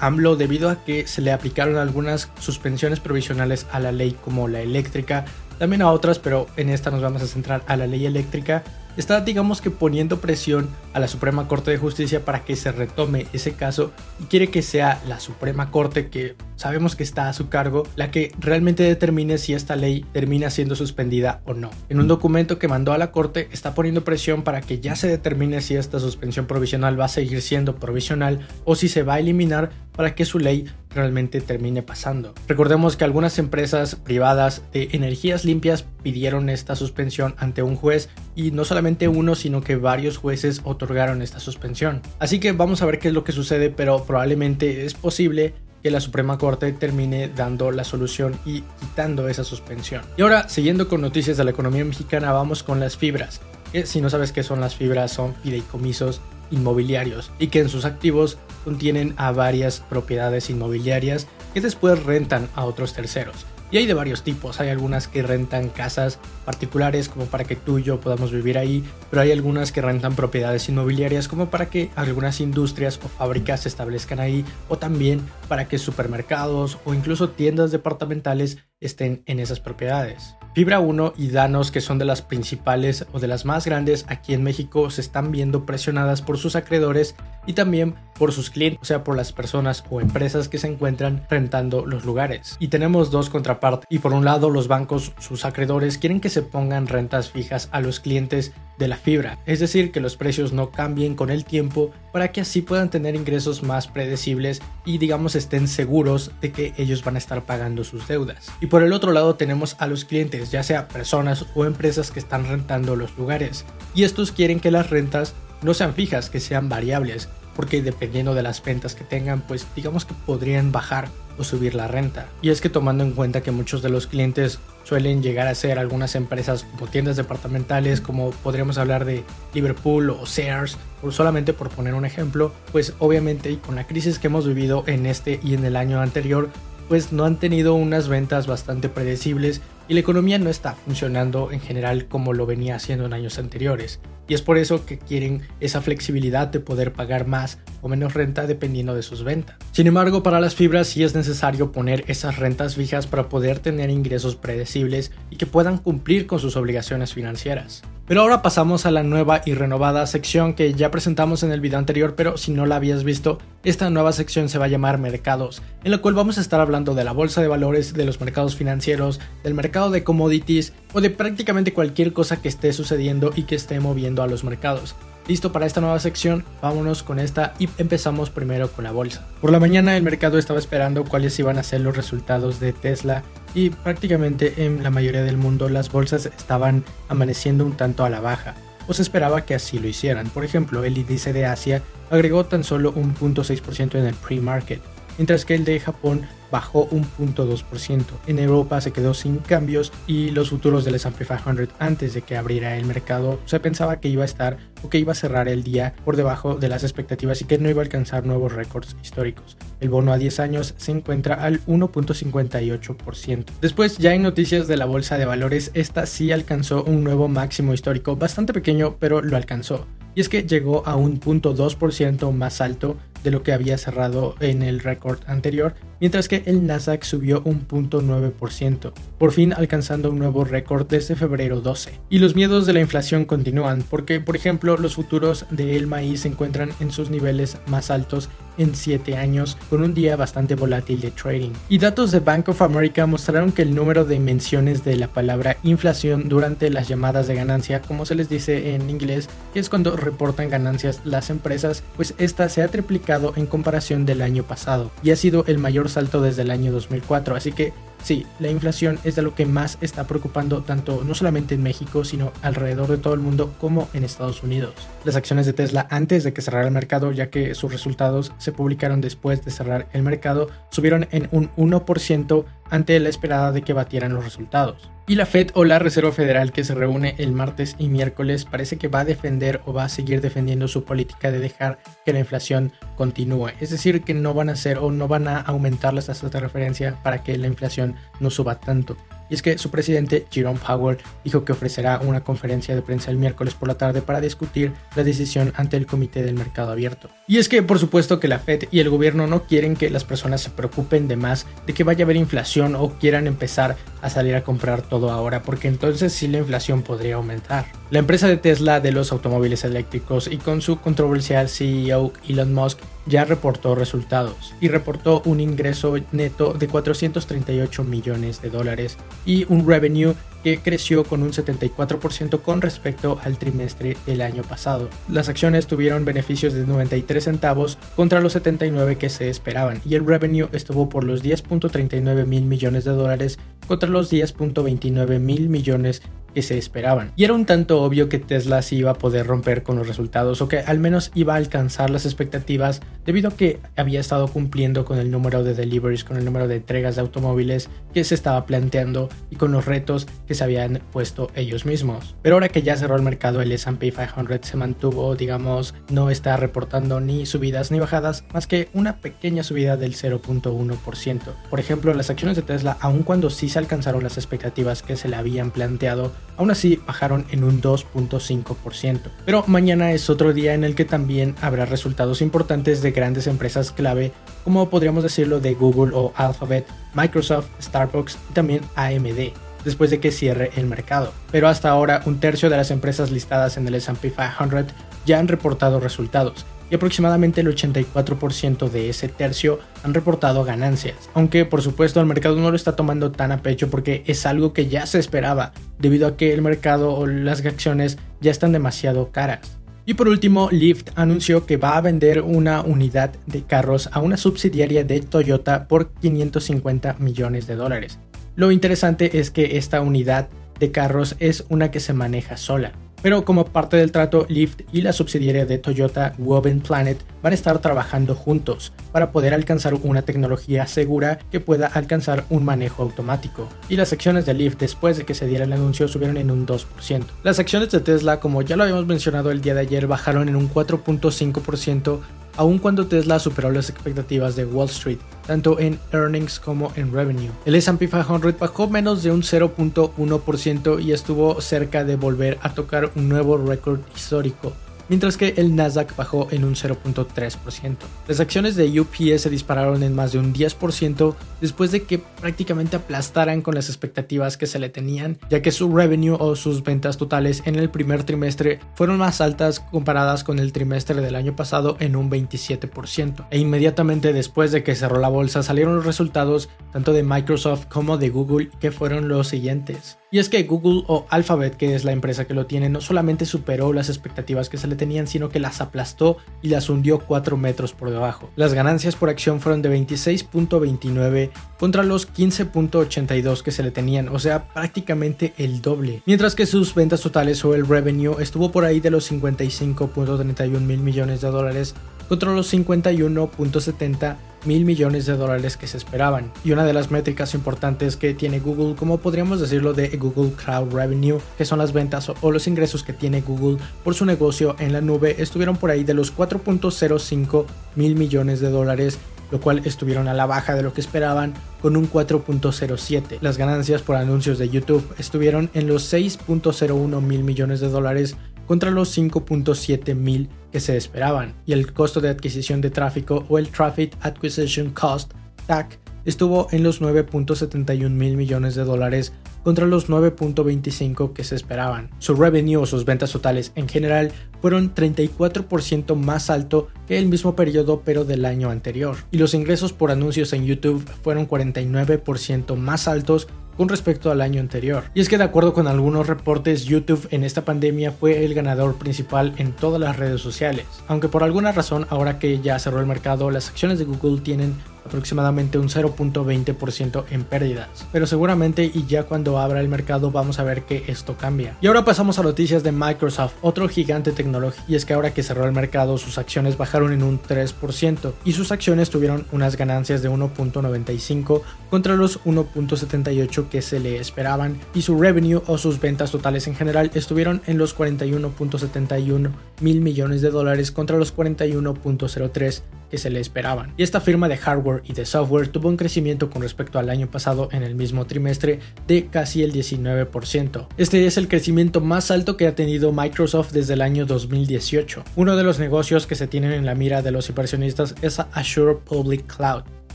AMLO, 0.00 0.36
debido 0.36 0.70
a 0.70 0.84
que 0.84 1.06
se 1.06 1.22
le 1.22 1.32
aplicaron 1.32 1.76
algunas 1.76 2.30
suspensiones 2.38 3.00
provisionales 3.00 3.66
a 3.72 3.80
la 3.80 3.92
ley 3.92 4.16
como 4.24 4.48
la 4.48 4.60
eléctrica, 4.60 5.24
también 5.58 5.82
a 5.82 5.90
otras, 5.90 6.18
pero 6.18 6.46
en 6.56 6.70
esta 6.70 6.90
nos 6.90 7.02
vamos 7.02 7.22
a 7.22 7.26
centrar 7.26 7.62
a 7.66 7.76
la 7.76 7.86
ley 7.86 8.06
eléctrica, 8.06 8.62
está 8.96 9.20
digamos 9.20 9.60
que 9.60 9.70
poniendo 9.70 10.20
presión 10.20 10.68
a 10.92 11.00
la 11.00 11.08
Suprema 11.08 11.48
Corte 11.48 11.70
de 11.70 11.78
Justicia 11.78 12.24
para 12.24 12.44
que 12.44 12.56
se 12.56 12.72
retome 12.72 13.26
ese 13.32 13.52
caso 13.52 13.92
y 14.20 14.24
quiere 14.24 14.48
que 14.48 14.62
sea 14.62 15.00
la 15.08 15.20
Suprema 15.20 15.70
Corte 15.70 16.08
que 16.08 16.36
sabemos 16.56 16.96
que 16.96 17.02
está 17.02 17.28
a 17.28 17.32
su 17.32 17.48
cargo 17.48 17.84
la 17.96 18.10
que 18.10 18.32
realmente 18.38 18.82
determine 18.82 19.38
si 19.38 19.54
esta 19.54 19.76
ley 19.76 20.04
termina 20.12 20.50
siendo 20.50 20.76
suspendida 20.76 21.40
o 21.44 21.54
no. 21.54 21.70
En 21.88 22.00
un 22.00 22.08
documento 22.08 22.58
que 22.58 22.68
mandó 22.68 22.92
a 22.92 22.98
la 22.98 23.12
Corte 23.12 23.48
está 23.52 23.74
poniendo 23.74 24.04
presión 24.04 24.42
para 24.42 24.60
que 24.60 24.80
ya 24.80 24.96
se 24.96 25.08
determine 25.08 25.60
si 25.60 25.76
esta 25.76 26.00
suspensión 26.00 26.46
provisional 26.46 26.98
va 26.98 27.06
a 27.06 27.08
seguir 27.08 27.42
siendo 27.42 27.76
provisional 27.76 28.46
o 28.64 28.74
si 28.74 28.88
se 28.88 29.02
va 29.02 29.14
a 29.14 29.20
eliminar 29.20 29.70
para 29.92 30.14
que 30.14 30.24
su 30.24 30.38
ley 30.38 30.66
realmente 30.94 31.40
termine 31.40 31.82
pasando. 31.82 32.34
Recordemos 32.48 32.96
que 32.96 33.04
algunas 33.04 33.38
empresas 33.38 33.94
privadas 33.94 34.62
de 34.72 34.88
energías 34.92 35.44
limpias 35.44 35.84
pidieron 36.02 36.48
esta 36.48 36.74
suspensión 36.74 37.34
ante 37.38 37.62
un 37.62 37.76
juez 37.76 38.08
y 38.34 38.50
no 38.50 38.64
solamente 38.64 39.08
uno, 39.08 39.34
sino 39.34 39.60
que 39.60 39.76
varios 39.76 40.16
jueces 40.16 40.62
otorgaron 40.80 41.22
esta 41.22 41.40
suspensión. 41.40 42.00
Así 42.18 42.40
que 42.40 42.52
vamos 42.52 42.82
a 42.82 42.86
ver 42.86 42.98
qué 42.98 43.08
es 43.08 43.14
lo 43.14 43.24
que 43.24 43.32
sucede, 43.32 43.70
pero 43.70 44.04
probablemente 44.04 44.86
es 44.86 44.94
posible 44.94 45.54
que 45.82 45.90
la 45.90 46.00
Suprema 46.00 46.38
Corte 46.38 46.72
termine 46.72 47.28
dando 47.28 47.70
la 47.70 47.84
solución 47.84 48.38
y 48.44 48.62
quitando 48.80 49.28
esa 49.28 49.44
suspensión. 49.44 50.02
Y 50.16 50.22
ahora, 50.22 50.48
siguiendo 50.48 50.88
con 50.88 51.00
noticias 51.00 51.36
de 51.36 51.44
la 51.44 51.50
economía 51.50 51.84
mexicana, 51.84 52.32
vamos 52.32 52.62
con 52.62 52.80
las 52.80 52.96
fibras. 52.96 53.40
Que 53.72 53.86
si 53.86 54.00
no 54.00 54.10
sabes 54.10 54.32
qué 54.32 54.42
son 54.42 54.60
las 54.60 54.74
fibras, 54.74 55.12
son 55.12 55.34
fideicomisos 55.42 56.20
inmobiliarios 56.50 57.30
y 57.38 57.46
que 57.46 57.60
en 57.60 57.68
sus 57.68 57.84
activos 57.84 58.38
contienen 58.64 59.14
a 59.16 59.30
varias 59.30 59.80
propiedades 59.88 60.50
inmobiliarias 60.50 61.28
que 61.54 61.60
después 61.60 62.02
rentan 62.02 62.48
a 62.54 62.64
otros 62.64 62.92
terceros. 62.92 63.46
Y 63.72 63.76
hay 63.76 63.86
de 63.86 63.94
varios 63.94 64.24
tipos, 64.24 64.58
hay 64.60 64.68
algunas 64.68 65.06
que 65.06 65.22
rentan 65.22 65.68
casas 65.68 66.18
particulares 66.44 67.08
como 67.08 67.26
para 67.26 67.44
que 67.44 67.54
tú 67.54 67.78
y 67.78 67.84
yo 67.84 68.00
podamos 68.00 68.32
vivir 68.32 68.58
ahí, 68.58 68.84
pero 69.10 69.22
hay 69.22 69.30
algunas 69.30 69.70
que 69.70 69.80
rentan 69.80 70.16
propiedades 70.16 70.68
inmobiliarias 70.68 71.28
como 71.28 71.50
para 71.50 71.70
que 71.70 71.90
algunas 71.94 72.40
industrias 72.40 72.98
o 73.04 73.08
fábricas 73.08 73.60
se 73.60 73.68
establezcan 73.68 74.18
ahí, 74.18 74.44
o 74.68 74.78
también 74.78 75.20
para 75.46 75.68
que 75.68 75.78
supermercados 75.78 76.78
o 76.84 76.94
incluso 76.94 77.30
tiendas 77.30 77.70
departamentales 77.70 78.58
estén 78.80 79.22
en 79.26 79.38
esas 79.38 79.60
propiedades. 79.60 80.34
Fibra 80.52 80.80
1 80.80 81.12
y 81.16 81.28
Danos, 81.28 81.70
que 81.70 81.80
son 81.80 81.98
de 81.98 82.04
las 82.04 82.22
principales 82.22 83.06
o 83.12 83.20
de 83.20 83.28
las 83.28 83.44
más 83.44 83.66
grandes 83.66 84.04
aquí 84.08 84.34
en 84.34 84.42
México, 84.42 84.90
se 84.90 85.00
están 85.00 85.30
viendo 85.30 85.64
presionadas 85.64 86.22
por 86.22 86.38
sus 86.38 86.56
acreedores 86.56 87.14
y 87.46 87.54
también 87.54 87.94
por 88.18 88.32
sus 88.32 88.50
clientes, 88.50 88.82
o 88.82 88.84
sea, 88.84 89.02
por 89.02 89.16
las 89.16 89.32
personas 89.32 89.82
o 89.88 90.00
empresas 90.00 90.48
que 90.48 90.58
se 90.58 90.66
encuentran 90.66 91.26
rentando 91.30 91.86
los 91.86 92.04
lugares. 92.04 92.56
Y 92.60 92.68
tenemos 92.68 93.10
dos 93.10 93.30
contrapartes. 93.30 93.86
Y 93.88 94.00
por 94.00 94.12
un 94.12 94.26
lado, 94.26 94.50
los 94.50 94.68
bancos, 94.68 95.12
sus 95.18 95.46
acreedores, 95.46 95.96
quieren 95.96 96.20
que 96.20 96.28
se 96.28 96.42
pongan 96.42 96.86
rentas 96.86 97.30
fijas 97.30 97.70
a 97.72 97.80
los 97.80 97.98
clientes 97.98 98.52
de 98.80 98.88
la 98.88 98.96
fibra, 98.96 99.38
es 99.44 99.60
decir, 99.60 99.92
que 99.92 100.00
los 100.00 100.16
precios 100.16 100.54
no 100.54 100.70
cambien 100.70 101.14
con 101.14 101.28
el 101.28 101.44
tiempo 101.44 101.90
para 102.12 102.32
que 102.32 102.40
así 102.40 102.62
puedan 102.62 102.88
tener 102.88 103.14
ingresos 103.14 103.62
más 103.62 103.86
predecibles 103.86 104.62
y 104.86 104.96
digamos 104.96 105.34
estén 105.34 105.68
seguros 105.68 106.30
de 106.40 106.50
que 106.50 106.72
ellos 106.78 107.04
van 107.04 107.16
a 107.16 107.18
estar 107.18 107.44
pagando 107.44 107.84
sus 107.84 108.08
deudas. 108.08 108.50
Y 108.62 108.66
por 108.66 108.82
el 108.82 108.94
otro 108.94 109.12
lado 109.12 109.34
tenemos 109.34 109.76
a 109.78 109.86
los 109.86 110.06
clientes, 110.06 110.50
ya 110.50 110.62
sea 110.62 110.88
personas 110.88 111.44
o 111.54 111.66
empresas 111.66 112.10
que 112.10 112.20
están 112.20 112.48
rentando 112.48 112.96
los 112.96 113.16
lugares, 113.18 113.66
y 113.94 114.04
estos 114.04 114.32
quieren 114.32 114.60
que 114.60 114.70
las 114.70 114.88
rentas 114.88 115.34
no 115.62 115.74
sean 115.74 115.94
fijas, 115.94 116.30
que 116.30 116.40
sean 116.40 116.68
variables, 116.68 117.28
porque 117.54 117.82
dependiendo 117.82 118.34
de 118.34 118.42
las 118.42 118.62
ventas 118.62 118.94
que 118.94 119.04
tengan, 119.04 119.42
pues 119.42 119.66
digamos 119.76 120.04
que 120.04 120.14
podrían 120.26 120.72
bajar 120.72 121.08
o 121.38 121.44
subir 121.44 121.74
la 121.74 121.88
renta. 121.88 122.26
Y 122.42 122.50
es 122.50 122.60
que 122.60 122.68
tomando 122.68 123.04
en 123.04 123.12
cuenta 123.12 123.42
que 123.42 123.50
muchos 123.50 123.82
de 123.82 123.88
los 123.88 124.06
clientes 124.06 124.58
suelen 124.84 125.22
llegar 125.22 125.46
a 125.46 125.54
ser 125.54 125.78
algunas 125.78 126.14
empresas 126.14 126.64
como 126.64 126.90
tiendas 126.90 127.16
departamentales, 127.16 128.00
como 128.00 128.30
podríamos 128.30 128.78
hablar 128.78 129.04
de 129.04 129.24
Liverpool 129.54 130.10
o 130.10 130.26
Sears, 130.26 130.78
solamente 131.10 131.52
por 131.52 131.70
poner 131.70 131.94
un 131.94 132.04
ejemplo, 132.04 132.52
pues 132.72 132.94
obviamente 132.98 133.50
y 133.50 133.56
con 133.56 133.74
la 133.74 133.86
crisis 133.86 134.18
que 134.18 134.28
hemos 134.28 134.46
vivido 134.46 134.84
en 134.86 135.06
este 135.06 135.40
y 135.42 135.54
en 135.54 135.64
el 135.64 135.76
año 135.76 136.00
anterior, 136.00 136.50
pues 136.88 137.12
no 137.12 137.24
han 137.24 137.36
tenido 137.36 137.74
unas 137.74 138.08
ventas 138.08 138.46
bastante 138.46 138.88
predecibles 138.88 139.60
y 139.90 139.94
la 139.94 140.00
economía 140.00 140.38
no 140.38 140.50
está 140.50 140.76
funcionando 140.76 141.50
en 141.50 141.60
general 141.60 142.06
como 142.06 142.32
lo 142.32 142.46
venía 142.46 142.76
haciendo 142.76 143.06
en 143.06 143.12
años 143.12 143.40
anteriores. 143.40 143.98
Y 144.28 144.34
es 144.34 144.40
por 144.40 144.56
eso 144.56 144.86
que 144.86 145.00
quieren 145.00 145.42
esa 145.58 145.82
flexibilidad 145.82 146.46
de 146.46 146.60
poder 146.60 146.92
pagar 146.92 147.26
más 147.26 147.58
o 147.82 147.88
menos 147.88 148.14
renta 148.14 148.46
dependiendo 148.46 148.94
de 148.94 149.02
sus 149.02 149.24
ventas. 149.24 149.56
Sin 149.72 149.86
embargo, 149.86 150.22
para 150.22 150.40
las 150.40 150.54
fibras 150.54 150.88
sí 150.88 151.02
es 151.02 151.14
necesario 151.14 151.72
poner 151.72 152.04
esas 152.08 152.38
rentas 152.38 152.74
fijas 152.74 153.06
para 153.06 153.28
poder 153.28 153.58
tener 153.58 153.90
ingresos 153.90 154.36
predecibles 154.36 155.12
y 155.30 155.36
que 155.36 155.46
puedan 155.46 155.78
cumplir 155.78 156.26
con 156.26 156.38
sus 156.38 156.56
obligaciones 156.56 157.14
financieras. 157.14 157.82
Pero 158.10 158.22
ahora 158.22 158.42
pasamos 158.42 158.86
a 158.86 158.90
la 158.90 159.04
nueva 159.04 159.40
y 159.46 159.54
renovada 159.54 160.04
sección 160.04 160.54
que 160.54 160.74
ya 160.74 160.90
presentamos 160.90 161.44
en 161.44 161.52
el 161.52 161.60
video 161.60 161.78
anterior, 161.78 162.16
pero 162.16 162.36
si 162.36 162.50
no 162.50 162.66
la 162.66 162.74
habías 162.74 163.04
visto, 163.04 163.38
esta 163.62 163.88
nueva 163.88 164.10
sección 164.10 164.48
se 164.48 164.58
va 164.58 164.64
a 164.64 164.68
llamar 164.68 164.98
Mercados, 164.98 165.62
en 165.84 165.92
la 165.92 165.98
cual 165.98 166.14
vamos 166.14 166.36
a 166.36 166.40
estar 166.40 166.60
hablando 166.60 166.96
de 166.96 167.04
la 167.04 167.12
bolsa 167.12 167.40
de 167.40 167.46
valores, 167.46 167.92
de 167.94 168.04
los 168.04 168.20
mercados 168.20 168.56
financieros, 168.56 169.20
del 169.44 169.54
mercado 169.54 169.90
de 169.90 170.02
commodities 170.02 170.72
o 170.92 171.00
de 171.00 171.10
prácticamente 171.10 171.72
cualquier 171.72 172.12
cosa 172.12 172.42
que 172.42 172.48
esté 172.48 172.72
sucediendo 172.72 173.30
y 173.36 173.44
que 173.44 173.54
esté 173.54 173.78
moviendo 173.78 174.24
a 174.24 174.26
los 174.26 174.42
mercados. 174.42 174.96
Listo 175.30 175.52
para 175.52 175.64
esta 175.64 175.80
nueva 175.80 176.00
sección, 176.00 176.44
vámonos 176.60 177.04
con 177.04 177.20
esta 177.20 177.54
y 177.60 177.68
empezamos 177.78 178.30
primero 178.30 178.68
con 178.68 178.82
la 178.82 178.90
bolsa. 178.90 179.24
Por 179.40 179.52
la 179.52 179.60
mañana 179.60 179.96
el 179.96 180.02
mercado 180.02 180.38
estaba 180.38 180.58
esperando 180.58 181.04
cuáles 181.04 181.38
iban 181.38 181.56
a 181.56 181.62
ser 181.62 181.82
los 181.82 181.96
resultados 181.96 182.58
de 182.58 182.72
Tesla 182.72 183.22
y 183.54 183.70
prácticamente 183.70 184.64
en 184.64 184.82
la 184.82 184.90
mayoría 184.90 185.22
del 185.22 185.36
mundo 185.36 185.68
las 185.68 185.92
bolsas 185.92 186.26
estaban 186.26 186.82
amaneciendo 187.08 187.64
un 187.64 187.76
tanto 187.76 188.04
a 188.04 188.10
la 188.10 188.18
baja 188.18 188.56
o 188.88 188.92
se 188.92 189.02
esperaba 189.02 189.42
que 189.42 189.54
así 189.54 189.78
lo 189.78 189.86
hicieran. 189.86 190.28
Por 190.30 190.44
ejemplo, 190.44 190.82
el 190.82 190.98
índice 190.98 191.32
de 191.32 191.46
Asia 191.46 191.80
agregó 192.10 192.46
tan 192.46 192.64
solo 192.64 192.90
un 192.90 193.14
0.6% 193.14 194.00
en 194.00 194.06
el 194.06 194.14
pre-market, 194.14 194.80
mientras 195.20 195.44
que 195.44 195.54
el 195.54 195.66
de 195.66 195.78
Japón 195.78 196.22
bajó 196.50 196.88
un 196.90 197.04
0.2%. 197.04 198.04
En 198.26 198.38
Europa 198.38 198.80
se 198.80 198.90
quedó 198.90 199.12
sin 199.12 199.36
cambios 199.36 199.92
y 200.06 200.30
los 200.30 200.48
futuros 200.48 200.82
del 200.86 200.94
S&P 200.94 201.26
500 201.26 201.68
antes 201.78 202.14
de 202.14 202.22
que 202.22 202.38
abriera 202.38 202.78
el 202.78 202.86
mercado 202.86 203.38
se 203.44 203.60
pensaba 203.60 204.00
que 204.00 204.08
iba 204.08 204.22
a 204.22 204.24
estar 204.24 204.56
o 204.82 204.88
que 204.88 204.96
iba 204.96 205.12
a 205.12 205.14
cerrar 205.14 205.46
el 205.48 205.62
día 205.62 205.92
por 206.06 206.16
debajo 206.16 206.54
de 206.54 206.70
las 206.70 206.84
expectativas 206.84 207.42
y 207.42 207.44
que 207.44 207.58
no 207.58 207.68
iba 207.68 207.82
a 207.82 207.84
alcanzar 207.84 208.24
nuevos 208.24 208.52
récords 208.52 208.96
históricos. 209.02 209.58
El 209.80 209.90
bono 209.90 210.10
a 210.10 210.16
10 210.16 210.40
años 210.40 210.72
se 210.78 210.90
encuentra 210.90 211.34
al 211.34 211.60
1.58%. 211.66 213.44
Después 213.60 213.98
ya 213.98 214.12
hay 214.12 214.20
noticias 214.20 214.68
de 214.68 214.78
la 214.78 214.86
bolsa 214.86 215.18
de 215.18 215.26
valores, 215.26 215.70
esta 215.74 216.06
sí 216.06 216.32
alcanzó 216.32 216.82
un 216.82 217.04
nuevo 217.04 217.28
máximo 217.28 217.74
histórico, 217.74 218.16
bastante 218.16 218.54
pequeño, 218.54 218.96
pero 218.98 219.20
lo 219.20 219.36
alcanzó. 219.36 219.86
Y 220.20 220.22
es 220.22 220.28
que 220.28 220.42
llegó 220.42 220.86
a 220.86 220.96
un 220.96 221.18
0.2% 221.18 222.30
más 222.30 222.60
alto 222.60 222.98
de 223.24 223.30
lo 223.30 223.42
que 223.42 223.54
había 223.54 223.78
cerrado 223.78 224.34
en 224.40 224.62
el 224.62 224.80
récord 224.80 225.18
anterior, 225.26 225.74
mientras 225.98 226.28
que 226.28 226.42
el 226.44 226.66
Nasdaq 226.66 227.04
subió 227.04 227.40
un 227.46 227.66
0.9%, 227.66 228.92
por 229.16 229.32
fin 229.32 229.54
alcanzando 229.54 230.10
un 230.10 230.18
nuevo 230.18 230.44
récord 230.44 230.86
desde 230.86 231.16
febrero 231.16 231.62
12. 231.62 232.00
Y 232.10 232.18
los 232.18 232.34
miedos 232.34 232.66
de 232.66 232.74
la 232.74 232.80
inflación 232.80 233.24
continúan, 233.24 233.82
porque 233.88 234.20
por 234.20 234.36
ejemplo 234.36 234.76
los 234.76 234.96
futuros 234.96 235.46
del 235.50 235.86
maíz 235.86 236.20
se 236.20 236.28
encuentran 236.28 236.68
en 236.80 236.90
sus 236.90 237.08
niveles 237.08 237.56
más 237.66 237.90
altos 237.90 238.28
en 238.60 238.74
7 238.74 239.16
años, 239.16 239.56
con 239.68 239.82
un 239.82 239.94
día 239.94 240.16
bastante 240.16 240.54
volátil 240.54 241.00
de 241.00 241.10
trading. 241.10 241.52
Y 241.68 241.78
datos 241.78 242.12
de 242.12 242.20
Bank 242.20 242.48
of 242.50 242.62
America 242.62 243.06
mostraron 243.06 243.52
que 243.52 243.62
el 243.62 243.74
número 243.74 244.04
de 244.04 244.20
menciones 244.20 244.84
de 244.84 244.96
la 244.96 245.08
palabra 245.08 245.56
inflación 245.62 246.28
durante 246.28 246.70
las 246.70 246.86
llamadas 246.86 247.26
de 247.26 247.34
ganancia, 247.34 247.82
como 247.82 248.06
se 248.06 248.14
les 248.14 248.28
dice 248.28 248.74
en 248.74 248.88
inglés, 248.88 249.28
que 249.52 249.60
es 249.60 249.68
cuando 249.68 249.96
reportan 249.96 250.50
ganancias 250.50 251.00
las 251.04 251.30
empresas, 251.30 251.82
pues 251.96 252.14
esta 252.18 252.48
se 252.48 252.62
ha 252.62 252.68
triplicado 252.68 253.32
en 253.36 253.46
comparación 253.46 254.06
del 254.06 254.22
año 254.22 254.42
pasado 254.42 254.90
y 255.02 255.10
ha 255.10 255.16
sido 255.16 255.44
el 255.46 255.58
mayor 255.58 255.88
salto 255.88 256.20
desde 256.22 256.42
el 256.42 256.50
año 256.50 256.70
2004, 256.72 257.34
así 257.34 257.52
que 257.52 257.72
Sí, 258.02 258.26
la 258.38 258.48
inflación 258.48 258.98
es 259.04 259.16
de 259.16 259.22
lo 259.22 259.34
que 259.34 259.46
más 259.46 259.78
está 259.80 260.06
preocupando 260.06 260.62
tanto 260.62 261.02
no 261.04 261.14
solamente 261.14 261.54
en 261.54 261.62
México, 261.62 262.04
sino 262.04 262.32
alrededor 262.42 262.88
de 262.88 262.98
todo 262.98 263.14
el 263.14 263.20
mundo 263.20 263.54
como 263.60 263.88
en 263.92 264.04
Estados 264.04 264.42
Unidos. 264.42 264.74
Las 265.04 265.16
acciones 265.16 265.46
de 265.46 265.52
Tesla 265.52 265.86
antes 265.90 266.24
de 266.24 266.32
que 266.32 266.42
cerrara 266.42 266.66
el 266.66 266.72
mercado, 266.72 267.12
ya 267.12 267.30
que 267.30 267.54
sus 267.54 267.70
resultados 267.70 268.32
se 268.38 268.52
publicaron 268.52 269.00
después 269.00 269.44
de 269.44 269.50
cerrar 269.50 269.88
el 269.92 270.02
mercado, 270.02 270.48
subieron 270.70 271.08
en 271.10 271.28
un 271.30 271.50
1% 271.56 272.44
ante 272.70 272.98
la 273.00 273.08
esperada 273.08 273.52
de 273.52 273.62
que 273.62 273.72
batieran 273.72 274.14
los 274.14 274.24
resultados. 274.24 274.90
Y 275.06 275.16
la 275.16 275.26
Fed 275.26 275.50
o 275.54 275.64
la 275.64 275.80
Reserva 275.80 276.12
Federal 276.12 276.52
que 276.52 276.62
se 276.62 276.74
reúne 276.74 277.16
el 277.18 277.32
martes 277.32 277.74
y 277.78 277.88
miércoles 277.88 278.44
parece 278.44 278.78
que 278.78 278.88
va 278.88 279.00
a 279.00 279.04
defender 279.04 279.60
o 279.66 279.72
va 279.72 279.84
a 279.84 279.88
seguir 279.88 280.20
defendiendo 280.20 280.68
su 280.68 280.84
política 280.84 281.32
de 281.32 281.40
dejar 281.40 281.80
que 282.06 282.12
la 282.12 282.20
inflación 282.20 282.72
continúe. 282.96 283.48
Es 283.60 283.70
decir, 283.70 284.02
que 284.02 284.14
no 284.14 284.34
van 284.34 284.50
a 284.50 284.52
hacer 284.52 284.78
o 284.78 284.92
no 284.92 285.08
van 285.08 285.26
a 285.26 285.40
aumentar 285.40 285.94
las 285.94 286.06
tasas 286.06 286.30
de 286.30 286.38
referencia 286.38 286.96
para 287.02 287.24
que 287.24 287.36
la 287.38 287.48
inflación 287.48 287.96
no 288.20 288.30
suba 288.30 288.60
tanto 288.60 288.96
y 289.30 289.34
es 289.34 289.42
que 289.42 289.56
su 289.56 289.70
presidente 289.70 290.26
Jerome 290.30 290.58
Powell 290.58 290.98
dijo 291.24 291.44
que 291.44 291.52
ofrecerá 291.52 292.00
una 292.00 292.22
conferencia 292.22 292.74
de 292.74 292.82
prensa 292.82 293.10
el 293.10 293.16
miércoles 293.16 293.54
por 293.54 293.68
la 293.68 293.78
tarde 293.78 294.02
para 294.02 294.20
discutir 294.20 294.72
la 294.96 295.04
decisión 295.04 295.52
ante 295.56 295.76
el 295.76 295.86
Comité 295.86 296.22
del 296.22 296.34
Mercado 296.34 296.72
Abierto. 296.72 297.08
Y 297.26 297.38
es 297.38 297.48
que 297.48 297.62
por 297.62 297.78
supuesto 297.78 298.20
que 298.20 298.28
la 298.28 298.40
Fed 298.40 298.64
y 298.70 298.80
el 298.80 298.90
gobierno 298.90 299.26
no 299.26 299.44
quieren 299.44 299.76
que 299.76 299.88
las 299.88 300.04
personas 300.04 300.40
se 300.40 300.50
preocupen 300.50 301.08
de 301.08 301.16
más 301.16 301.46
de 301.66 301.72
que 301.72 301.84
vaya 301.84 302.04
a 302.04 302.06
haber 302.06 302.16
inflación 302.16 302.74
o 302.74 302.90
quieran 302.98 303.26
empezar 303.26 303.76
a 304.02 304.10
salir 304.10 304.34
a 304.34 304.42
comprar 304.42 304.82
todo 304.82 305.10
ahora, 305.10 305.42
porque 305.42 305.68
entonces 305.68 306.12
sí 306.12 306.26
la 306.26 306.38
inflación 306.38 306.82
podría 306.82 307.16
aumentar. 307.16 307.66
La 307.90 307.98
empresa 307.98 308.28
de 308.28 308.36
Tesla 308.36 308.80
de 308.80 308.92
los 308.92 309.12
automóviles 309.12 309.64
eléctricos 309.64 310.28
y 310.30 310.38
con 310.38 310.62
su 310.62 310.80
controversial 310.80 311.48
CEO 311.48 312.12
Elon 312.28 312.54
Musk 312.54 312.78
ya 313.06 313.24
reportó 313.24 313.74
resultados 313.74 314.54
y 314.60 314.68
reportó 314.68 315.22
un 315.24 315.40
ingreso 315.40 315.96
neto 316.12 316.52
de 316.52 316.68
438 316.68 317.84
millones 317.84 318.42
de 318.42 318.50
dólares 318.50 318.98
y 319.24 319.46
un 319.48 319.66
revenue 319.66 320.14
que 320.42 320.58
creció 320.58 321.04
con 321.04 321.22
un 321.22 321.32
74% 321.32 322.40
con 322.42 322.62
respecto 322.62 323.20
al 323.24 323.38
trimestre 323.38 323.96
del 324.06 324.22
año 324.22 324.42
pasado. 324.42 324.88
Las 325.08 325.28
acciones 325.28 325.66
tuvieron 325.66 326.04
beneficios 326.04 326.54
de 326.54 326.66
93 326.66 327.24
centavos 327.24 327.78
contra 327.96 328.20
los 328.20 328.32
79 328.32 328.96
que 328.96 329.10
se 329.10 329.28
esperaban 329.28 329.82
y 329.84 329.94
el 329.94 330.06
revenue 330.06 330.48
estuvo 330.52 330.88
por 330.88 331.04
los 331.04 331.22
10.39 331.22 332.26
mil 332.26 332.44
millones 332.44 332.84
de 332.84 332.92
dólares 332.92 333.38
contra 333.66 333.88
los 333.88 334.10
10.29 334.10 335.18
mil 335.18 335.48
millones 335.48 336.02
que 336.34 336.42
se 336.42 336.58
esperaban. 336.58 337.12
Y 337.16 337.24
era 337.24 337.34
un 337.34 337.46
tanto 337.46 337.82
obvio 337.82 338.08
que 338.08 338.18
Tesla 338.18 338.62
sí 338.62 338.76
iba 338.76 338.92
a 338.92 338.94
poder 338.94 339.26
romper 339.26 339.62
con 339.62 339.76
los 339.76 339.88
resultados 339.88 340.40
o 340.42 340.48
que 340.48 340.58
al 340.58 340.78
menos 340.78 341.10
iba 341.14 341.34
a 341.34 341.36
alcanzar 341.36 341.90
las 341.90 342.04
expectativas 342.04 342.80
debido 343.04 343.28
a 343.28 343.36
que 343.36 343.60
había 343.76 344.00
estado 344.00 344.28
cumpliendo 344.28 344.84
con 344.84 344.98
el 344.98 345.10
número 345.10 345.42
de 345.44 345.54
deliveries, 345.54 346.04
con 346.04 346.16
el 346.16 346.24
número 346.24 346.48
de 346.48 346.56
entregas 346.56 346.96
de 346.96 347.02
automóviles 347.02 347.68
que 347.92 348.04
se 348.04 348.14
estaba 348.14 348.46
planteando 348.46 349.08
y 349.30 349.36
con 349.36 349.52
los 349.52 349.64
retos 349.64 350.06
que 350.26 350.34
se 350.34 350.44
habían 350.44 350.80
puesto 350.92 351.30
ellos 351.34 351.66
mismos. 351.66 352.14
Pero 352.22 352.36
ahora 352.36 352.48
que 352.48 352.62
ya 352.62 352.76
cerró 352.76 352.96
el 352.96 353.02
mercado, 353.02 353.40
el 353.40 353.52
SP 353.52 353.90
500 353.90 354.38
se 354.42 354.56
mantuvo, 354.56 355.16
digamos, 355.16 355.74
no 355.90 356.10
está 356.10 356.36
reportando 356.36 357.00
ni 357.00 357.26
subidas 357.26 357.70
ni 357.70 357.80
bajadas, 357.80 358.24
más 358.32 358.46
que 358.46 358.68
una 358.74 358.96
pequeña 358.96 359.42
subida 359.42 359.76
del 359.76 359.94
0.1%. 359.94 361.20
Por 361.48 361.60
ejemplo, 361.60 361.94
las 361.94 362.10
acciones 362.10 362.36
de 362.36 362.42
Tesla, 362.42 362.76
aun 362.80 363.02
cuando 363.02 363.30
sí 363.30 363.48
se 363.48 363.58
alcanzaron 363.58 364.02
las 364.02 364.16
expectativas 364.16 364.82
que 364.82 364.96
se 364.96 365.08
le 365.08 365.16
habían 365.16 365.50
planteado, 365.50 366.12
aún 366.36 366.50
así 366.50 366.80
bajaron 366.86 367.26
en 367.30 367.44
un 367.44 367.60
2.5%. 367.60 369.00
Pero 369.26 369.44
mañana 369.46 369.92
es 369.92 370.08
otro 370.08 370.32
día 370.32 370.54
en 370.54 370.64
el 370.64 370.74
que 370.74 370.84
también 370.84 371.34
habrá 371.42 371.66
resultados 371.66 372.22
importantes 372.22 372.80
de 372.80 372.92
grandes 372.92 373.26
empresas 373.26 373.72
clave, 373.72 374.12
como 374.42 374.70
podríamos 374.70 375.02
decirlo 375.02 375.40
de 375.40 375.54
Google 375.54 375.94
o 375.94 376.12
Alphabet, 376.16 376.66
Microsoft, 376.94 377.48
Starbucks 377.60 378.18
y 378.30 378.32
también 378.32 378.62
AMD 378.74 379.32
después 379.64 379.90
de 379.90 380.00
que 380.00 380.10
cierre 380.10 380.50
el 380.56 380.66
mercado. 380.66 381.12
Pero 381.30 381.48
hasta 381.48 381.68
ahora 381.68 382.02
un 382.06 382.18
tercio 382.20 382.48
de 382.48 382.56
las 382.56 382.70
empresas 382.70 383.10
listadas 383.10 383.56
en 383.56 383.68
el 383.68 383.74
SP 383.76 384.08
500 384.10 384.72
ya 385.06 385.18
han 385.18 385.28
reportado 385.28 385.80
resultados 385.80 386.46
y 386.70 386.74
aproximadamente 386.74 387.40
el 387.40 387.48
84% 387.48 388.70
de 388.70 388.88
ese 388.88 389.08
tercio 389.08 389.58
han 389.82 389.92
reportado 389.92 390.44
ganancias. 390.44 390.96
Aunque 391.14 391.44
por 391.44 391.62
supuesto 391.62 392.00
el 392.00 392.06
mercado 392.06 392.36
no 392.36 392.50
lo 392.50 392.56
está 392.56 392.76
tomando 392.76 393.10
tan 393.10 393.32
a 393.32 393.42
pecho 393.42 393.68
porque 393.68 394.04
es 394.06 394.24
algo 394.26 394.52
que 394.52 394.68
ya 394.68 394.86
se 394.86 394.98
esperaba, 394.98 395.52
debido 395.78 396.06
a 396.06 396.16
que 396.16 396.32
el 396.32 396.42
mercado 396.42 396.94
o 396.94 397.06
las 397.06 397.44
acciones 397.44 397.98
ya 398.20 398.30
están 398.30 398.52
demasiado 398.52 399.10
caras. 399.10 399.58
Y 399.86 399.94
por 399.94 400.08
último, 400.08 400.48
Lyft 400.52 400.90
anunció 400.94 401.46
que 401.46 401.56
va 401.56 401.76
a 401.76 401.80
vender 401.80 402.20
una 402.20 402.60
unidad 402.60 403.12
de 403.26 403.42
carros 403.42 403.88
a 403.92 404.00
una 404.00 404.16
subsidiaria 404.16 404.84
de 404.84 405.00
Toyota 405.00 405.66
por 405.66 405.90
550 405.94 406.96
millones 407.00 407.46
de 407.46 407.56
dólares. 407.56 407.98
Lo 408.36 408.52
interesante 408.52 409.18
es 409.18 409.30
que 409.30 409.56
esta 409.56 409.80
unidad 409.80 410.28
de 410.60 410.70
carros 410.70 411.16
es 411.18 411.44
una 411.48 411.70
que 411.70 411.80
se 411.80 411.92
maneja 411.92 412.36
sola. 412.36 412.72
Pero 413.02 413.24
como 413.24 413.46
parte 413.46 413.76
del 413.76 413.92
trato, 413.92 414.26
Lyft 414.28 414.62
y 414.72 414.82
la 414.82 414.92
subsidiaria 414.92 415.46
de 415.46 415.58
Toyota, 415.58 416.12
Woven 416.18 416.60
Planet, 416.60 416.98
van 417.22 417.32
a 417.32 417.34
estar 417.34 417.58
trabajando 417.58 418.14
juntos 418.14 418.72
para 418.92 419.10
poder 419.10 419.32
alcanzar 419.32 419.74
una 419.74 420.02
tecnología 420.02 420.66
segura 420.66 421.18
que 421.30 421.40
pueda 421.40 421.66
alcanzar 421.66 422.24
un 422.28 422.44
manejo 422.44 422.82
automático. 422.82 423.48
Y 423.68 423.76
las 423.76 423.92
acciones 423.92 424.26
de 424.26 424.34
Lyft 424.34 424.58
después 424.58 424.98
de 424.98 425.04
que 425.04 425.14
se 425.14 425.26
diera 425.26 425.44
el 425.44 425.52
anuncio 425.52 425.88
subieron 425.88 426.16
en 426.18 426.30
un 426.30 426.46
2%. 426.46 427.04
Las 427.22 427.38
acciones 427.38 427.70
de 427.70 427.80
Tesla, 427.80 428.20
como 428.20 428.42
ya 428.42 428.56
lo 428.56 428.64
habíamos 428.64 428.86
mencionado 428.86 429.30
el 429.30 429.40
día 429.40 429.54
de 429.54 429.60
ayer, 429.60 429.86
bajaron 429.86 430.28
en 430.28 430.36
un 430.36 430.50
4.5% 430.50 432.00
aun 432.36 432.58
cuando 432.58 432.86
Tesla 432.86 433.18
superó 433.18 433.50
las 433.50 433.70
expectativas 433.70 434.36
de 434.36 434.44
Wall 434.44 434.68
Street, 434.68 434.98
tanto 435.26 435.58
en 435.58 435.78
earnings 435.92 436.40
como 436.40 436.72
en 436.76 436.92
revenue. 436.92 437.30
El 437.44 437.54
S&P 437.54 437.88
500 437.88 438.38
bajó 438.38 438.68
menos 438.68 439.02
de 439.02 439.10
un 439.10 439.22
0.1% 439.22 440.82
y 440.82 440.92
estuvo 440.92 441.40
cerca 441.40 441.84
de 441.84 441.96
volver 441.96 442.38
a 442.42 442.54
tocar 442.54 442.90
un 442.94 443.08
nuevo 443.08 443.36
récord 443.36 443.80
histórico 443.94 444.52
mientras 444.90 445.16
que 445.16 445.32
el 445.38 445.56
Nasdaq 445.56 445.96
bajó 445.96 446.28
en 446.30 446.44
un 446.44 446.54
0.3%. 446.54 447.76
Las 448.06 448.20
acciones 448.20 448.56
de 448.56 448.78
UPS 448.78 449.22
se 449.22 449.30
dispararon 449.30 449.82
en 449.82 449.94
más 449.94 450.12
de 450.12 450.18
un 450.18 450.34
10% 450.34 451.14
después 451.40 451.70
de 451.70 451.84
que 451.84 451.98
prácticamente 451.98 452.76
aplastaran 452.76 453.40
con 453.40 453.54
las 453.54 453.68
expectativas 453.68 454.36
que 454.36 454.46
se 454.46 454.58
le 454.58 454.68
tenían, 454.68 455.18
ya 455.30 455.40
que 455.40 455.52
su 455.52 455.74
revenue 455.74 456.16
o 456.18 456.36
sus 456.36 456.62
ventas 456.62 456.98
totales 456.98 457.42
en 457.46 457.54
el 457.54 457.70
primer 457.70 458.04
trimestre 458.04 458.58
fueron 458.74 458.98
más 458.98 459.20
altas 459.20 459.60
comparadas 459.60 460.24
con 460.24 460.38
el 460.40 460.52
trimestre 460.52 461.00
del 461.00 461.14
año 461.14 461.36
pasado 461.36 461.76
en 461.78 461.94
un 461.96 462.10
27%. 462.10 463.26
E 463.30 463.38
inmediatamente 463.38 464.12
después 464.12 464.50
de 464.50 464.64
que 464.64 464.74
cerró 464.74 464.98
la 464.98 465.08
bolsa 465.08 465.44
salieron 465.44 465.76
los 465.76 465.86
resultados 465.86 466.50
tanto 466.72 466.92
de 466.92 467.04
Microsoft 467.04 467.66
como 467.66 467.96
de 467.96 468.10
Google 468.10 468.50
que 468.60 468.72
fueron 468.72 469.08
los 469.08 469.28
siguientes. 469.28 469.99
Y 470.12 470.18
es 470.18 470.28
que 470.28 470.42
Google 470.42 470.82
o 470.88 471.06
Alphabet, 471.08 471.56
que 471.56 471.76
es 471.76 471.84
la 471.84 471.92
empresa 471.92 472.24
que 472.24 472.34
lo 472.34 472.46
tiene, 472.46 472.68
no 472.68 472.80
solamente 472.80 473.26
superó 473.26 473.72
las 473.72 473.88
expectativas 473.88 474.48
que 474.48 474.58
se 474.58 474.66
le 474.66 474.74
tenían, 474.74 475.06
sino 475.06 475.28
que 475.28 475.38
las 475.38 475.60
aplastó 475.60 476.16
y 476.42 476.48
las 476.48 476.68
hundió 476.68 476.98
4 476.98 477.36
metros 477.36 477.72
por 477.72 477.90
debajo. 477.90 478.28
Las 478.34 478.52
ganancias 478.52 478.96
por 478.96 479.08
acción 479.08 479.40
fueron 479.40 479.62
de 479.62 479.72
26.29 479.72 481.30
contra 481.60 481.84
los 481.84 482.12
15.82 482.12 483.42
que 483.42 483.52
se 483.52 483.62
le 483.62 483.70
tenían, 483.70 484.08
o 484.08 484.18
sea, 484.18 484.48
prácticamente 484.48 485.32
el 485.38 485.62
doble. 485.62 486.02
Mientras 486.06 486.34
que 486.34 486.46
sus 486.46 486.74
ventas 486.74 487.02
totales 487.02 487.44
o 487.44 487.54
el 487.54 487.68
revenue 487.68 488.20
estuvo 488.20 488.50
por 488.50 488.64
ahí 488.64 488.80
de 488.80 488.90
los 488.90 489.12
55.31 489.12 490.60
mil 490.60 490.80
millones 490.80 491.20
de 491.20 491.28
dólares 491.28 491.76
contra 492.08 492.32
los 492.32 492.52
51.70 492.52 494.16
mil 494.44 494.64
millones 494.64 495.06
de 495.06 495.16
dólares 495.16 495.56
que 495.56 495.66
se 495.66 495.76
esperaban. 495.76 496.32
Y 496.44 496.52
una 496.52 496.64
de 496.64 496.72
las 496.72 496.90
métricas 496.90 497.34
importantes 497.34 497.96
que 497.96 498.14
tiene 498.14 498.40
Google, 498.40 498.76
como 498.76 498.98
podríamos 498.98 499.40
decirlo 499.40 499.72
de 499.72 499.88
Google 499.96 500.32
Cloud 500.32 500.72
Revenue, 500.72 501.20
que 501.36 501.44
son 501.44 501.58
las 501.58 501.72
ventas 501.72 502.10
o 502.20 502.30
los 502.30 502.46
ingresos 502.46 502.82
que 502.82 502.92
tiene 502.92 503.20
Google 503.20 503.58
por 503.84 503.94
su 503.94 504.04
negocio 504.04 504.56
en 504.58 504.72
la 504.72 504.80
nube, 504.80 505.16
estuvieron 505.18 505.56
por 505.56 505.70
ahí 505.70 505.84
de 505.84 505.94
los 505.94 506.16
4.05 506.16 507.44
mil 507.76 507.96
millones 507.96 508.40
de 508.40 508.50
dólares 508.50 508.98
lo 509.30 509.40
cual 509.40 509.62
estuvieron 509.64 510.08
a 510.08 510.14
la 510.14 510.26
baja 510.26 510.54
de 510.54 510.62
lo 510.62 510.72
que 510.72 510.80
esperaban 510.80 511.34
con 511.62 511.76
un 511.76 511.90
4.07. 511.90 513.18
Las 513.20 513.38
ganancias 513.38 513.82
por 513.82 513.96
anuncios 513.96 514.38
de 514.38 514.48
YouTube 514.48 514.86
estuvieron 514.98 515.50
en 515.54 515.66
los 515.66 515.92
6.01 515.92 517.00
mil 517.00 517.24
millones 517.24 517.60
de 517.60 517.68
dólares 517.68 518.16
contra 518.50 518.72
los 518.72 518.98
5.7 518.98 519.94
mil 519.94 520.28
que 520.50 520.58
se 520.58 520.76
esperaban, 520.76 521.34
y 521.46 521.52
el 521.52 521.72
costo 521.72 522.00
de 522.00 522.08
adquisición 522.08 522.60
de 522.60 522.70
tráfico 522.70 523.24
o 523.28 523.38
el 523.38 523.48
Traffic 523.48 523.96
Acquisition 524.00 524.70
Cost, 524.70 525.12
TAC, 525.46 525.78
estuvo 526.04 526.48
en 526.50 526.64
los 526.64 526.82
9.71 526.82 527.90
mil 527.90 528.16
millones 528.16 528.56
de 528.56 528.64
dólares 528.64 529.12
contra 529.44 529.66
los 529.66 529.88
9.25 529.88 531.12
que 531.12 531.22
se 531.22 531.36
esperaban. 531.36 531.90
Su 532.00 532.16
revenue 532.16 532.56
o 532.56 532.66
sus 532.66 532.84
ventas 532.84 533.12
totales 533.12 533.52
en 533.54 533.68
general 533.68 534.10
fueron 534.40 534.74
34% 534.74 535.94
más 535.94 536.28
alto 536.28 536.66
que 536.88 536.98
el 536.98 537.06
mismo 537.06 537.36
periodo 537.36 537.82
pero 537.84 538.04
del 538.04 538.24
año 538.24 538.50
anterior. 538.50 538.96
Y 539.12 539.18
los 539.18 539.32
ingresos 539.34 539.72
por 539.72 539.92
anuncios 539.92 540.32
en 540.32 540.44
YouTube 540.44 540.84
fueron 541.02 541.28
49% 541.28 542.56
más 542.56 542.88
altos 542.88 543.28
con 543.56 543.68
respecto 543.68 544.10
al 544.10 544.20
año 544.20 544.40
anterior. 544.40 544.84
Y 544.94 545.00
es 545.00 545.08
que 545.08 545.18
de 545.18 545.24
acuerdo 545.24 545.52
con 545.52 545.66
algunos 545.66 546.06
reportes, 546.06 546.64
YouTube 546.64 547.08
en 547.10 547.24
esta 547.24 547.44
pandemia 547.44 547.92
fue 547.92 548.24
el 548.24 548.34
ganador 548.34 548.76
principal 548.76 549.34
en 549.36 549.52
todas 549.52 549.80
las 549.80 549.96
redes 549.96 550.20
sociales. 550.20 550.66
Aunque 550.88 551.08
por 551.08 551.22
alguna 551.22 551.52
razón, 551.52 551.86
ahora 551.90 552.18
que 552.18 552.40
ya 552.40 552.58
cerró 552.58 552.80
el 552.80 552.86
mercado, 552.86 553.30
las 553.30 553.48
acciones 553.48 553.78
de 553.78 553.84
Google 553.84 554.20
tienen 554.20 554.54
aproximadamente 554.84 555.58
un 555.58 555.68
0.20% 555.68 557.04
en 557.10 557.24
pérdidas. 557.24 557.86
Pero 557.92 558.06
seguramente 558.06 558.64
y 558.64 558.86
ya 558.86 559.04
cuando 559.04 559.38
abra 559.38 559.60
el 559.60 559.68
mercado 559.68 560.10
vamos 560.10 560.38
a 560.38 560.44
ver 560.44 560.62
que 560.62 560.84
esto 560.88 561.16
cambia. 561.16 561.56
Y 561.60 561.66
ahora 561.66 561.84
pasamos 561.84 562.18
a 562.18 562.22
noticias 562.22 562.62
de 562.62 562.72
Microsoft, 562.72 563.34
otro 563.42 563.68
gigante 563.68 564.12
tecnológico. 564.12 564.64
Y 564.68 564.74
es 564.74 564.84
que 564.84 564.94
ahora 564.94 565.12
que 565.12 565.22
cerró 565.22 565.44
el 565.44 565.52
mercado 565.52 565.98
sus 565.98 566.18
acciones 566.18 566.56
bajaron 566.56 566.92
en 566.92 567.02
un 567.02 567.20
3% 567.20 568.12
y 568.24 568.32
sus 568.32 568.52
acciones 568.52 568.90
tuvieron 568.90 569.26
unas 569.32 569.56
ganancias 569.56 570.02
de 570.02 570.10
1.95 570.10 571.42
contra 571.70 571.96
los 571.96 572.22
1.78 572.24 573.48
que 573.48 573.62
se 573.62 573.80
le 573.80 573.96
esperaban 573.96 574.58
y 574.74 574.82
su 574.82 574.98
revenue 574.98 575.42
o 575.46 575.58
sus 575.58 575.80
ventas 575.80 576.10
totales 576.10 576.46
en 576.46 576.54
general 576.54 576.90
estuvieron 576.94 577.42
en 577.46 577.58
los 577.58 577.76
41.71 577.76 579.30
mil 579.60 579.80
millones 579.80 580.22
de 580.22 580.30
dólares 580.30 580.72
contra 580.72 580.96
los 580.96 581.14
41.03 581.16 582.62
que 582.90 582.98
se 582.98 583.10
le 583.10 583.20
esperaban. 583.20 583.72
Y 583.76 583.82
esta 583.82 584.00
firma 584.00 584.28
de 584.28 584.36
hardware 584.36 584.82
y 584.84 584.92
de 584.92 585.06
software 585.06 585.48
tuvo 585.48 585.68
un 585.68 585.76
crecimiento 585.76 586.28
con 586.30 586.42
respecto 586.42 586.78
al 586.78 586.90
año 586.90 587.10
pasado 587.10 587.48
en 587.52 587.62
el 587.62 587.74
mismo 587.74 588.06
trimestre 588.06 588.60
de 588.86 589.06
casi 589.06 589.42
el 589.42 589.52
19%. 589.52 590.66
Este 590.76 591.06
es 591.06 591.16
el 591.16 591.28
crecimiento 591.28 591.80
más 591.80 592.10
alto 592.10 592.36
que 592.36 592.46
ha 592.46 592.54
tenido 592.54 592.92
Microsoft 592.92 593.52
desde 593.52 593.74
el 593.74 593.82
año 593.82 594.06
2018. 594.06 595.04
Uno 595.16 595.36
de 595.36 595.44
los 595.44 595.58
negocios 595.58 596.06
que 596.06 596.14
se 596.14 596.26
tienen 596.26 596.52
en 596.52 596.66
la 596.66 596.74
mira 596.74 597.02
de 597.02 597.10
los 597.10 597.28
inversionistas 597.28 597.94
es 598.02 598.18
Azure 598.18 598.76
Public 598.84 599.26
Cloud, 599.34 599.62